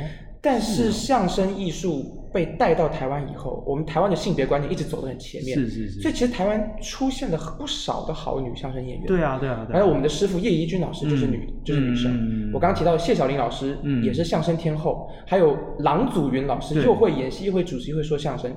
[0.41, 18.53] 但是相声艺术被带到台湾以后，我们台湾的性别观念一直走得很前面，是是是，所以其实台湾出现了不少的好女相声演员，对啊对啊，对啊，还有我们的师傅叶怡君老师就是女、嗯、就是女生，嗯、我刚刚提到的谢小玲老师也是相声天后，嗯、还有郎祖云老师又会演戏又会主持又会说相声，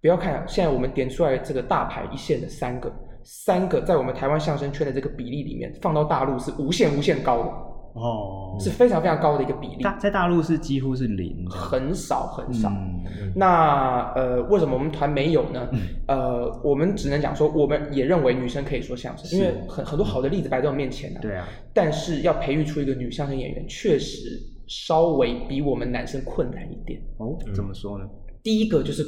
[0.00, 7.50] 不要看现在我们点出来这个大牌一线的三个，三个在我们台湾相声圈的这个比例里面，放到大陆是无限无限高的。
[7.96, 9.82] 哦，是非常非常高的一个比例。
[9.82, 12.68] 大在大陆是几乎是零，很少很少。
[12.68, 15.66] 嗯、那呃，为什么我们团没有呢？
[15.72, 15.78] 嗯、
[16.08, 21.22] 呃，我们只能讲说，我们也认为女生可以说相声，因为很很多好的例子摆在我面前呢、啊。
[21.22, 21.48] 对啊。
[21.72, 27.00] 但是要培育出一个女相声演员，确实稍微比我们男生困难一点。
[27.16, 28.04] 哦，怎么说呢？
[28.42, 29.02] 第一个就是，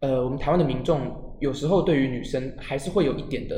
[0.00, 1.00] 呃，我们台湾的民众
[1.38, 3.56] 有时候对于女生还是会有一点的。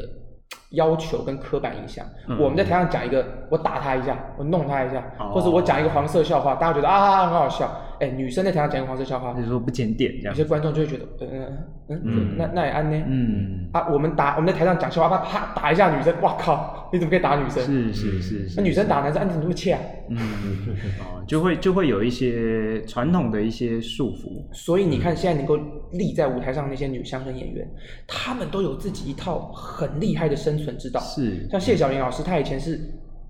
[0.70, 7.70] 要求跟刻板印象，嗯、我们在台上讲一个，我打他一下，我弄他一下，哦、或者我讲一个黄色笑话，大家觉得啊很好笑。
[8.00, 13.04] 哎，女生在台上讲黄色笑话，就是说不检点这样，有些观众就会觉得，嗯嗯嗯，那那也安呢？
[13.06, 17.62] 嗯啊，我们打我们在台上讲笑话，啪啪打一下女生，哇靠，你怎么可以打女生？
[17.64, 19.78] 是是是，那女生打男生，你怎么那么欠？
[20.08, 20.18] 嗯，
[21.00, 24.44] 哦，就会就会有一些传统的一些束缚。
[24.52, 25.58] 所以你看，现在能够
[25.92, 27.68] 立在舞台上那些女相声演员，
[28.06, 31.00] 她们都有自己一套很厉害的生存之道。
[31.00, 32.80] 是，像谢小玲老师，她以前是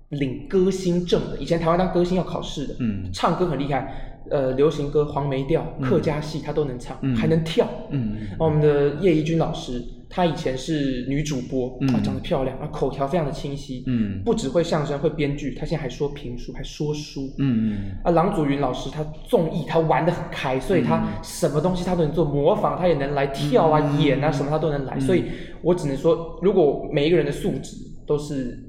[0.09, 4.06] 领歌星证的，以前台湾当歌星要考试的，嗯，唱歌很厉害。
[4.29, 7.67] 呃，流行歌、黄梅调、客家戏，他都能唱，嗯、还能跳。
[7.89, 13.83] 嗯，然后我们的叶怡君老师，她以前是女主播，嗯、啊，长得漂亮，啊，口条非常的清晰。
[13.87, 17.29] 嗯，不只会相声，会编剧，她现在还说评书，还说书。
[17.37, 17.77] 嗯嗯。
[18.03, 24.95] 啊，郎祖云老师，他综艺他玩得很开，所以他什么东西他都能做，模仿他也能来跳啊、嗯、演啊，什么他都能来。
[24.95, 25.23] 嗯、所以
[25.61, 27.75] 我只能说，如果每一个人的素质
[28.05, 28.63] 都是。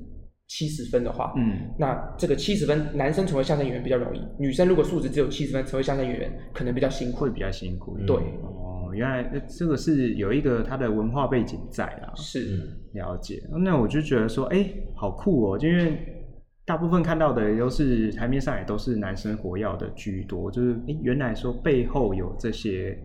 [0.48, 7.98] 七十分的话，嗯，那这个七十分，男生成为相声演员比较容易，女生如果素质只有七十分，成为相声演员可能比较辛苦，会比较辛苦。
[8.06, 13.42] 对，哦，原来这个是有一个他的文化背景在啊，是了解。
[13.62, 15.98] 那我就觉得说，哎，好酷哦，就因为
[16.64, 22.98] 大部分看到的都是台面上也都是男生活跃的居多，就是哎，原来说背后有这些，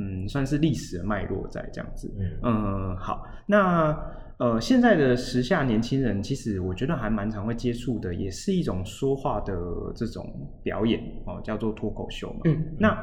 [0.00, 2.10] 嗯，算是历史的脉络在这样子。
[2.18, 3.94] 嗯嗯，好，那。
[4.38, 9.54] 呃，现在的时下年轻人，其实我觉得还蛮常会接触的，也是一种说话的
[9.94, 10.24] 这种
[10.62, 12.40] 表演哦，叫做脱口秀嘛。
[12.44, 12.94] 嗯，那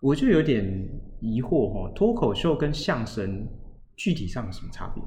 [0.00, 0.64] 我就有点
[1.20, 3.48] 疑惑哦，脱口秀跟相声
[3.96, 5.02] 具体上有什么差别？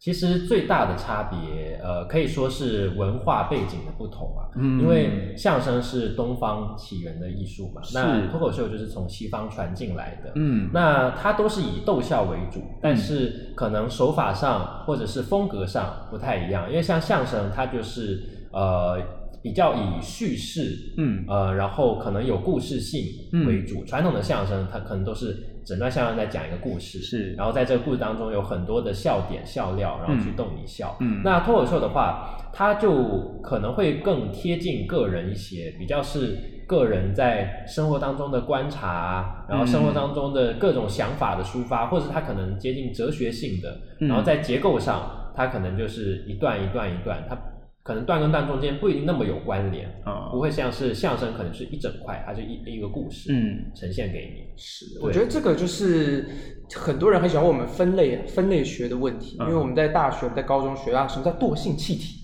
[0.00, 4.44] 其实最大的差别，呃，可以说是文化背景的不同啊。
[4.54, 10.32] 嗯，因为相声是东方起源的艺术嘛，是那脱口秀就是从西方传进来的。
[10.34, 16.68] 嗯，那它都是以逗笑为主，但是可能手法上或者是风格上不太一样。
[16.68, 18.22] 因为像相声，它就是
[18.52, 19.00] 呃
[19.42, 23.00] 比较以叙事，嗯，呃，然后可能有故事性
[23.46, 23.82] 为主。
[23.82, 25.53] 嗯，传统的相声，它可能都是。
[25.64, 30.96] 整段相声在讲一个故事，是，然后在这个故事当中有很多的笑点、笑料，然后去逗你笑。
[31.00, 47.36] 嗯，那脱口秀的话，它就可能会更贴近个人一些，比较是个人在生活当中的观察，然后生活当中的各种想法的抒发，嗯、或者它可能接近哲学性的，然后在结构上，它可能就是一段一段一段，它。
[47.84, 54.52] 可能段跟段中间不一定那么有关联啊，不会像是相声，可能是一整块，它就一一个故事，嗯，呈现给你。
[54.56, 56.26] 是，我觉得这个就是
[56.74, 62.20] 很多人很喜欢问我们分类分类学的问题，因为我们在大学、在高中学啊，什么叫惰性气体？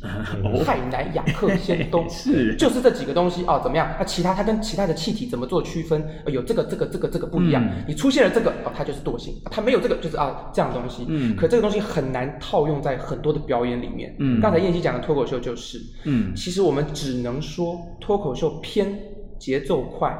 [0.64, 3.60] 氦、氖、雅克、氙、氡， 是，就是这几个东西哦。
[3.62, 3.94] 怎么样？
[3.98, 6.04] 那其他它跟其他的气体怎么做区分？
[6.26, 7.64] 有这个、这个、这个、这个不一样。
[7.86, 11.06] 你出现了这个哦，它就是惰性；它没有这个，就是啊这样的东西。
[11.08, 11.36] 嗯。
[11.36, 14.14] 可这个东西很难套用在很多的表演里面。
[14.18, 14.40] 嗯。
[14.40, 15.80] 刚才燕西讲的脱口秀就是。
[16.04, 16.34] 嗯。
[16.34, 18.98] 其实我们只能说脱口秀偏
[19.38, 20.16] 节奏快。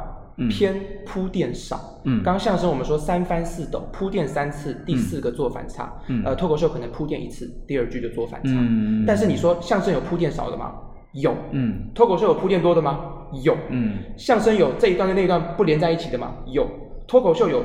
[0.49, 0.75] 偏
[1.05, 10.73] 铺垫少，嗯，刚刚相声我们说三翻四抖，铺垫三次，第四个做反差，嗯，呃，脱口秀可能铺垫一次，第二句就做反差，嗯，但是你说相声有铺垫少的吗？
[11.13, 13.01] 有，嗯，脱口秀有铺垫多的吗？
[13.43, 16.37] 有，嗯，相声有这一段跟那一段不连在一起的吗？
[16.47, 16.67] 有，
[17.07, 17.63] 脱口秀有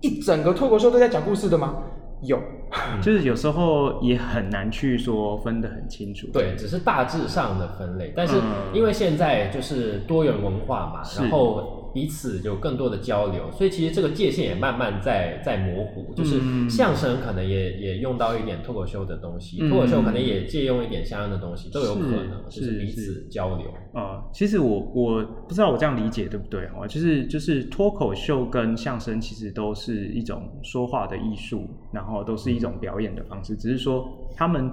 [0.00, 1.74] 一整个脱口秀都在讲故事的吗？
[2.22, 2.40] 有，
[3.02, 8.36] 就是有时候也很难去说分得很清楚，对，只是大致上的分类，但是
[8.72, 11.82] 因为现在就是多元文化嘛，然后。
[11.94, 16.12] 彼此有更多的交流，所以其实这个界限也慢慢在在模糊。
[16.14, 23.68] 就是相声可能也也用到一点脱口秀的东西，脱口秀可能也借用一点相声的东西，都有可能，就是彼此交流。
[23.92, 26.84] 啊，其实我我不知道我这样理解对不对哈？
[26.86, 34.04] 就是就是脱口秀跟相声其实都是一种说话的艺术，然后都是一种表演的方式，只是说
[34.36, 34.68] 他们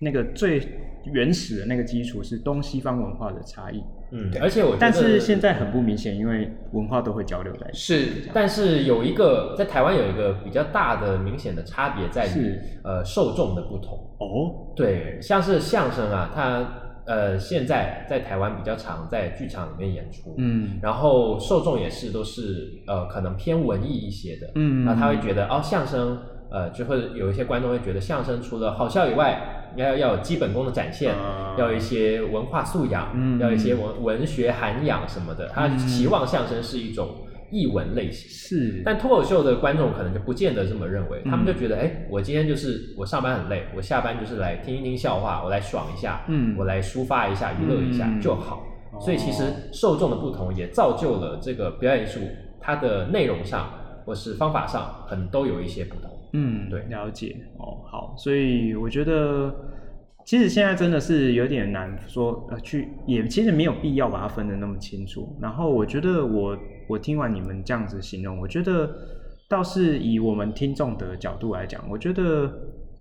[0.00, 0.66] 那个最
[1.12, 3.82] 原始的那个基础是东西方文化的差异。
[4.12, 7.78] 嗯，而且我觉得，但是现在很不明显，因为文化都会交流在一起。
[7.78, 13.98] 是，但是有一个在台湾有一个比较大的明显的差别在于，是呃，受众的不同。
[14.18, 16.66] 哦，对，像是相声啊，它
[17.06, 26.18] 呃现在在台湾比较常在剧场里面演出，嗯，然后受众也是都是呃可能偏文艺一些的，嗯，那他会觉得哦相声。
[26.50, 35.46] 呃，就会有一些观众会觉得相声除了好笑以外，要要有基本功的展现，啊、要一些文化素养，嗯、要一些文文学涵养什么的。
[35.48, 37.08] 他期望相声是一种
[37.52, 38.82] 译文类型，是。
[38.84, 48.66] 但脱口秀的观众可能就不见得这么认为，嗯、他们就觉得，哎，我今天就是我上班很累，我下班就是来听一听笑话，我来爽一下，嗯，我来抒发一下，娱乐一下就好。
[48.92, 52.18] 嗯、所以其实受众的不同也造就了这个表演艺术，
[52.60, 53.72] 它的内容上
[54.04, 56.10] 或是方法上，可能都有一些不同。
[56.32, 59.54] 嗯，对，了解哦，好，所以我觉得
[60.24, 65.36] 其实现在真的是有点难说，呃，去也其实没有必要把它分得那么清楚。
[65.40, 66.58] 然后我觉得我
[66.88, 68.90] 我听完你们这样子形容，我觉得
[69.48, 72.52] 倒是以我们听众的角度来讲，我觉得。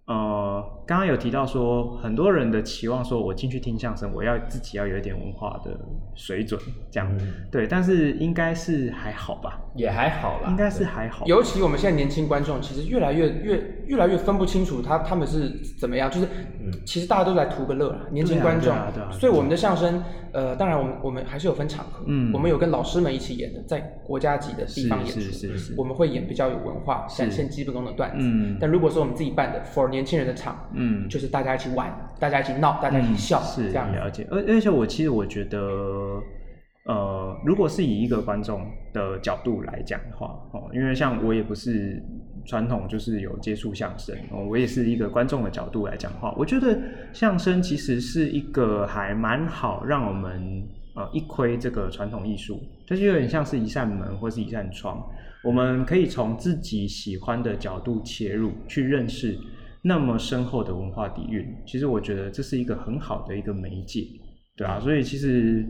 [0.09, 5.69] 呃，刚刚有提到说，很多人的期望说，我进去听相声，我要自己要有一点文化的
[6.15, 11.27] 水准，这样，嗯、对，但是应该是还好吧，也还好啦，应该是还好。
[11.27, 15.47] 尤其我们现在年轻观众，其实越来越越越来越分不清楚他他们是
[15.79, 16.25] 怎么样，就是，
[16.59, 25.47] 嗯、其实大家都来图个乐，年轻观众，啊啊啊、所以我们的相声，呃，当然我们我们还是有分场合，嗯，我们有跟老师们一起演的，在国家级的地方演出，是是。
[25.49, 34.27] 是是，我们会演比较有文化、展现基本功的段子，嗯，但如果说我们自己办的，for 年轻人的场，嗯，就是大家一起玩，大家一起闹，大家一起笑，嗯、是这样了解。
[34.29, 35.59] 而而且我其实我觉得，
[36.85, 42.01] 呃，如果是以一个观众的角度来讲的话，哦，因为像我也不是
[42.45, 46.79] 传统就是有接触相声，哦，我也是一个观众的角度来讲的话，我觉得
[47.13, 50.63] 相声其实是一个还蛮好让我们
[50.95, 55.01] 呃一窥这个传统艺术，就是有点像是一扇门或是一扇窗。
[55.41, 59.37] 我们可以从自己喜欢的角度切入，去认识
[59.81, 61.45] 那么深厚的文化底蕴。
[61.65, 64.07] 其实我觉得这是一个很好的一个媒介，
[64.55, 64.79] 对啊。
[64.79, 65.65] 所以其实，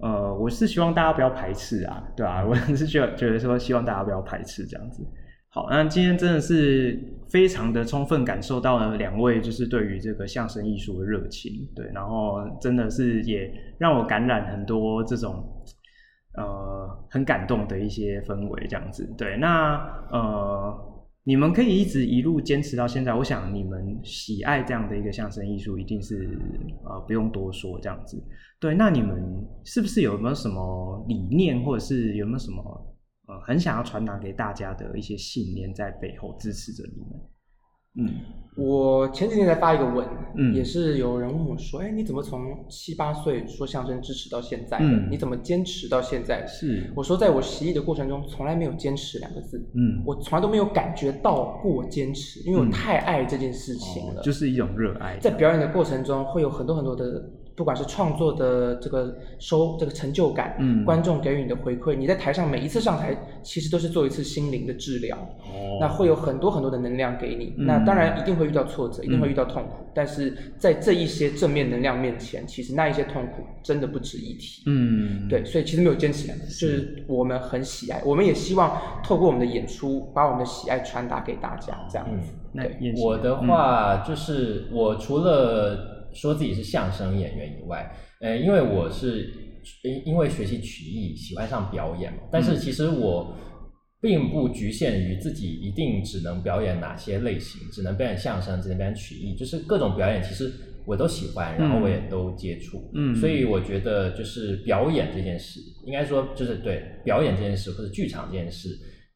[0.00, 5.06] 呃，我是希望大家不要排斥啊，对啊，我是觉觉得说，希望大家不要排斥这样子。
[5.48, 6.98] 好，那今天真的是
[7.30, 15.52] 非常的充分感受到了两位就是对于这个相声艺术的热情，对，然后真的是也让我感染很多这种。
[16.38, 19.10] 呃，很感动的一些氛围，这样子。
[19.16, 19.76] 对，那
[20.10, 20.85] 呃，
[21.28, 26.38] 你们可以一直一路坚持到现在，我想你们喜爱这样的一个相声艺术，一定是
[26.84, 28.22] 呃不用多说这样子。
[28.60, 32.62] 对，那你们是不是有没有什么理念，或者是有没有什么
[33.26, 37.20] 呃很想要传达给大家的一些信念在背后支持着你们？
[37.98, 38.08] 嗯，
[38.56, 44.78] 我前几天才发一个文，嗯，也是有人问我说，哎，你怎么从七八岁说相声支持到现在？
[44.80, 46.46] 嗯，你怎么坚持到现在？
[46.46, 55.18] 是，我说在我习艺的过程中，从来没有坚持两个字，嗯，我从来都没有感觉到过坚持，因为我太爱这件事情了，就是一种热爱。
[55.20, 57.22] 在表演的过程中，会有很多很多的
[57.56, 82.32] 不管是创作的这个收这个成就感，嗯，观众给予你的回馈，你在台上每一次上台，其实都是做一次心灵的治疗，哦，那会有很多很多的能量给你，嗯，那当然一定会遇到挫折，一定会遇到痛苦，嗯，但是在这一些正面能量面前，其实那一些痛苦真的不值一提，嗯，对，所以其实没有坚持两个，就是我们很喜爱，我们也希望透过我们的演出，把我们的喜爱传达给大家，这样子。
[82.52, 82.64] 那
[83.02, 89.32] 我的话就是，我除了说自己是相声演员以外，呃，因为我是
[89.84, 93.36] 因因为学习曲艺喜欢上表演嘛，但是其实我
[94.00, 100.52] 并不局限于自己一定只能表演哪些类型，只能表演相声，只能表演曲艺，就是各种表演其实
[100.86, 108.68] 我都喜欢，然后我也都接触，嗯，所以我觉得就是表演这件事，应该说就是对表演这件事或者剧场这件事，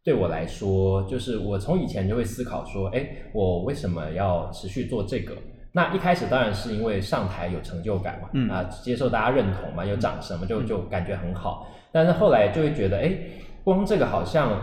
[0.02, 5.36] 对我来说，就是我从以前就会思考说，哎，我为什么要持续做这个？
[5.72, 11.68] 那一开始当然是因为上台有成就感嘛，嗯、啊，接受大家认同嘛，有掌声嘛，就就感觉很好。
[11.92, 13.16] 但是后来就会觉得，哎，
[13.62, 14.60] 光这个好像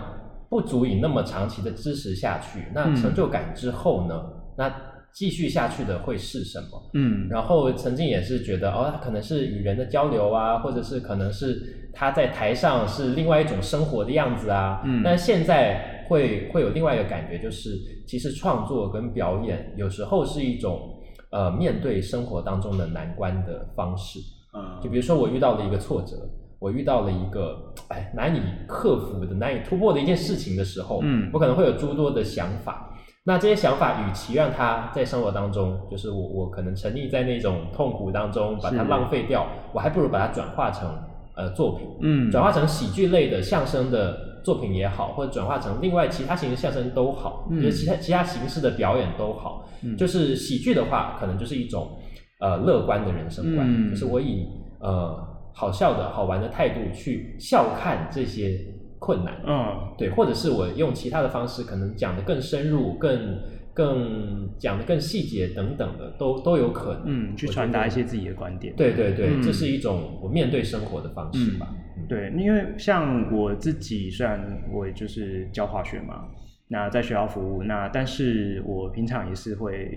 [0.49, 2.65] 不足以那么长期的支持下去。
[2.73, 4.15] 那成就感之后呢？
[4.15, 4.75] 嗯、那
[5.13, 6.91] 继续下去的会是什么？
[6.93, 14.81] 嗯，然后曾经也是觉得，哦，他可能是与人的交流啊，或者是可能是他在台上是另外一种生活的样子啊。
[14.83, 20.95] 嗯，但现在会会有另外一个感觉，就是其实创作跟表演有时候是一种。
[21.29, 24.19] 呃，面对生活当中的难关的方式，
[24.53, 26.15] 嗯，就比如说我遇到了一个挫折，
[26.57, 27.57] 我遇到了一个
[27.89, 32.89] 哎难以克服的、难以突破的一件事情的时候，嗯，我可能会有诸多的想法。
[33.25, 40.89] 那这些想法，与其让它在生活当中，就是我我可能沉溺在那种痛苦当中，把它浪费掉，我还不如把它转化成
[41.35, 44.26] 呃作品，嗯，转化成喜剧类的相声的。
[44.47, 51.99] 作品也好，或者转化成另外其他形式相声都好，嗯，就是其他其他形式的表演都好，嗯，就是喜剧的话，可能就是一种
[52.39, 54.47] 呃乐观的人生观，嗯，就是我以
[54.79, 55.21] 呃
[55.53, 58.57] 好笑的好玩的态度去笑看这些
[58.99, 63.37] 困难，嗯，对，或者是我用其他的方式，可能讲得更深入，更
[63.77, 71.67] 更讲的更细节等等的，都都有可能，嗯，去传达一些自己的观点，对对对，嗯，这是一种我面对生活的方式吧。
[71.71, 74.39] 嗯对，因为像我自己，虽然
[74.71, 76.25] 我也就是教化学嘛，
[76.67, 79.89] 那在学校服务，那但是我平常也是会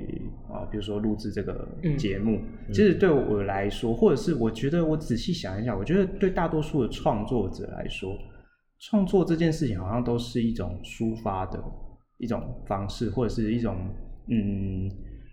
[0.50, 1.66] 啊，比如说录制这个
[1.96, 2.40] 节目。
[2.68, 8.14] 嗯、其实对我来说，或者是我觉得我仔细想一想，我觉得对大多数的创作者来说，
[8.80, 11.62] 创作这件事情好像都是一种抒发的
[12.20, 13.76] 一种方式，或者是一种
[14.28, 14.88] 嗯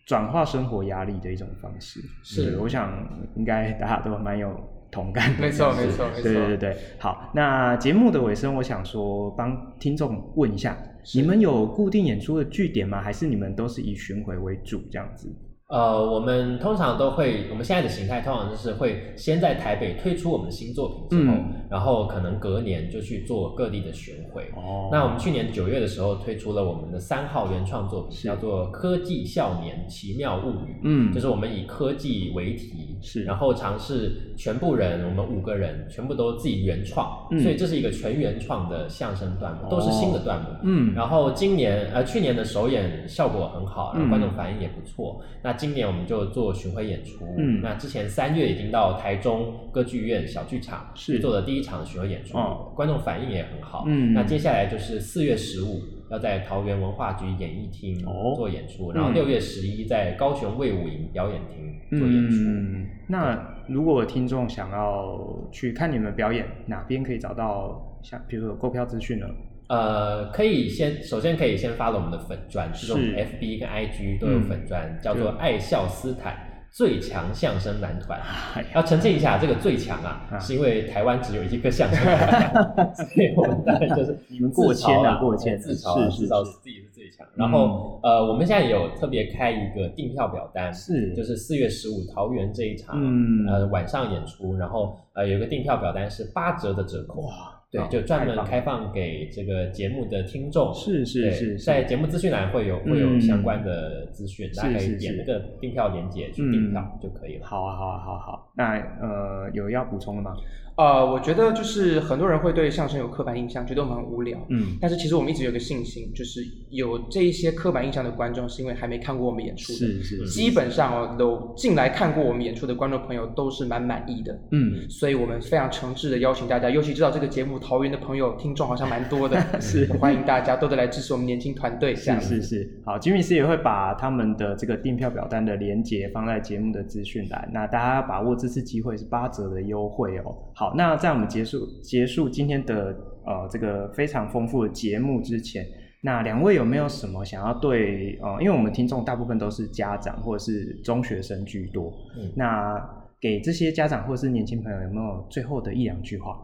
[0.08, 2.00] 转化生活压力的一种方式。
[2.24, 4.60] 是，我想应该大家都蛮有。
[4.90, 10.78] 同感，没错没错没错，对对对，好，那节目的尾声，我想说帮听众问一下，
[11.14, 13.02] 你们有固定演出的据点吗？
[13.02, 15.30] 还是你们都是以巡回为主这样子？
[15.68, 24.44] 呃，我们通常都会，我们现在的形态通常就是会先在台北推出我们的新作品之后，嗯、然后可能隔年就去做各地的巡回。
[24.56, 30.74] 哦，那我们去年九月的时候推出了我们的三号原创作品，叫做《科技少年奇妙物语》。
[30.84, 40.48] 嗯，就是我们以科技为题，是，然后尝试全部人，我们五个人全部都自己原创，嗯、所以这是一个全原创的相声段目，都是新的段目。
[40.64, 45.20] 嗯，然后今年呃去年的首演效果很好，然后观众反应也不错。
[45.22, 51.18] 嗯、那今年我们就做巡回演出，嗯，那之前三月已经到台中歌剧院小剧场是。
[51.20, 55.82] 做的第一场巡回演出，哦、观众反应也很好，嗯，那接下来就是四月十五
[56.12, 58.06] 要在桃园文化局演艺厅
[58.36, 62.36] 做演出，哦、然后六月十一在高雄卫武营表演厅做演出。
[62.46, 65.20] 嗯，那如果听众想要
[65.52, 69.26] 去看你们表演，哪边可以找到像比如说购票资讯呢？
[69.68, 76.38] 呃，可以先，首先可以先 follow 我们的粉专，是这种 FB 跟 IG 都有粉专，嗯、叫做爱笑斯坦
[76.72, 78.20] 最强相声男团。
[78.56, 87.28] 哎、要澄清一下，这个最强啊，啊是因为台湾只有一个相声男团， 所以我们当然就是你们过谦啊，过谦自嘲，自嘲自己是最强。
[87.36, 97.22] 然后、嗯、呃，我们现在有特别开一个订票表单，是就是四月十五桃园这一场，嗯、呃晚上演出，然后呃有一个订票表单是八折的折扣。
[97.22, 107.46] 哇对，就专门开放给这个节目的听众，是是是，在节目资讯栏会有会有相关的资讯，大家可以点那个订票链接去订票就可以了。
[107.46, 108.52] 好啊，好啊，好好。
[108.56, 110.34] 那呃，有要补充的吗？
[110.78, 114.38] 呃，我觉得就是很多人会对相声有刻板印象，觉得我们很无聊。
[114.50, 119.80] 嗯，但是其实我们一直有个信心，就是有这一些刻板印象的观众，是因为还没看过我们演出的。
[119.80, 120.28] 是是，是。
[120.28, 124.40] 基本上哦，都进来看过我们演出的观众朋友都是蛮满意的。
[124.52, 131.96] 嗯，所以我们非常诚挚的邀请大家，尤其知道这个节目桃园的朋友听众好像蛮多的， 是欢迎大家都得来支持我们年轻团队。
[131.96, 140.36] 是是是，好，吉米斯也会把他们的这个订票表单的连接放在节目的资讯栏，那大家要把握这次机会是八折的优惠哦。
[140.58, 142.88] 好，那在我们结束结束今天的
[143.28, 145.64] 呃这个非常丰富的节目之前，
[146.02, 152.76] 那两位有没有什么想要对呃，因为我们听众大部分都是家长或者是中学生居多，嗯，那
[153.22, 156.36] 给这些家长或者是年轻朋友有没有最后的一两句话？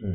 [0.00, 0.14] 嗯，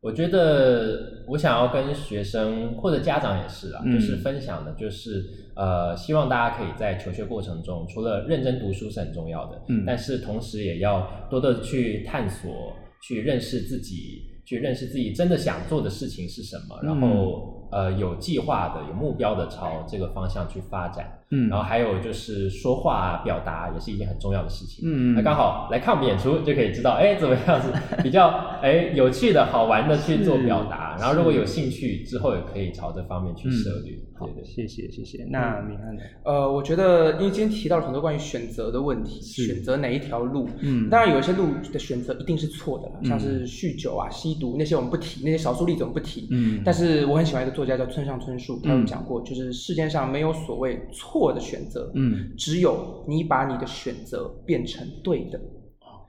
[0.00, 5.24] 我觉得我想要跟学生或者家长也是啊，嗯、就是分享的，就是
[5.54, 17.54] 呃，希望大家可以在求学过程中，除了认真读书是很重要的，嗯，但是同时也要多多去探索，去认识自己，去认识自己真的想做的事情是什么，然后。
[17.54, 27.72] 嗯呃，有计划的、有目标的朝这个方向去发展，嗯，然后还有就是说话表达也是一件很重要的事情，嗯，那刚好来看我们演出就可以知道，哎，怎么样子
[28.02, 28.28] 比较
[28.62, 33.94] 哎有趣的好玩的去做表达，然后如果有兴趣之后也可以朝这方面去涉猎。
[34.18, 35.24] 好的，谢谢谢谢。
[35.30, 36.02] 那明翰呢？
[36.24, 47.58] 呃，我觉得因为今天提到了很多关于选择的问题，选择哪一条路，嗯，当然有一些路的选择一定是错的了，像是酗酒啊、吸毒那些我们不提，那些少数例子我们不提，嗯，但是我很喜欢一个。
[47.58, 55.40] 作家叫村上春树，他有讲过，就是世界上没有所谓错的选择，嗯，只有你把你的选择变成对的，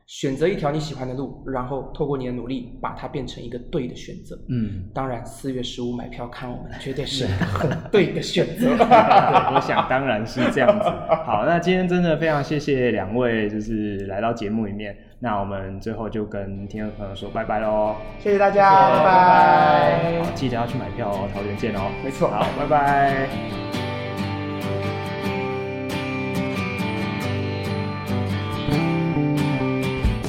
[0.06, 8.88] 选择一条你喜欢的路，然后透过你的努力把它变成一个对的选择，嗯，当然四月十五买票看我们绝对是很对的选择， 对，
[9.54, 10.90] 我想当然是这样子。
[11.26, 14.96] 好，那今天真的非常谢谢两位，就是来到节目里面。
[15.22, 17.94] 那我们最后就跟听众朋友说拜拜喽！
[18.20, 20.24] 谢谢大家，拜拜！
[20.24, 21.92] 好，记得要去买票哦，桃园见哦！
[22.06, 23.89] 没错，好，拜拜！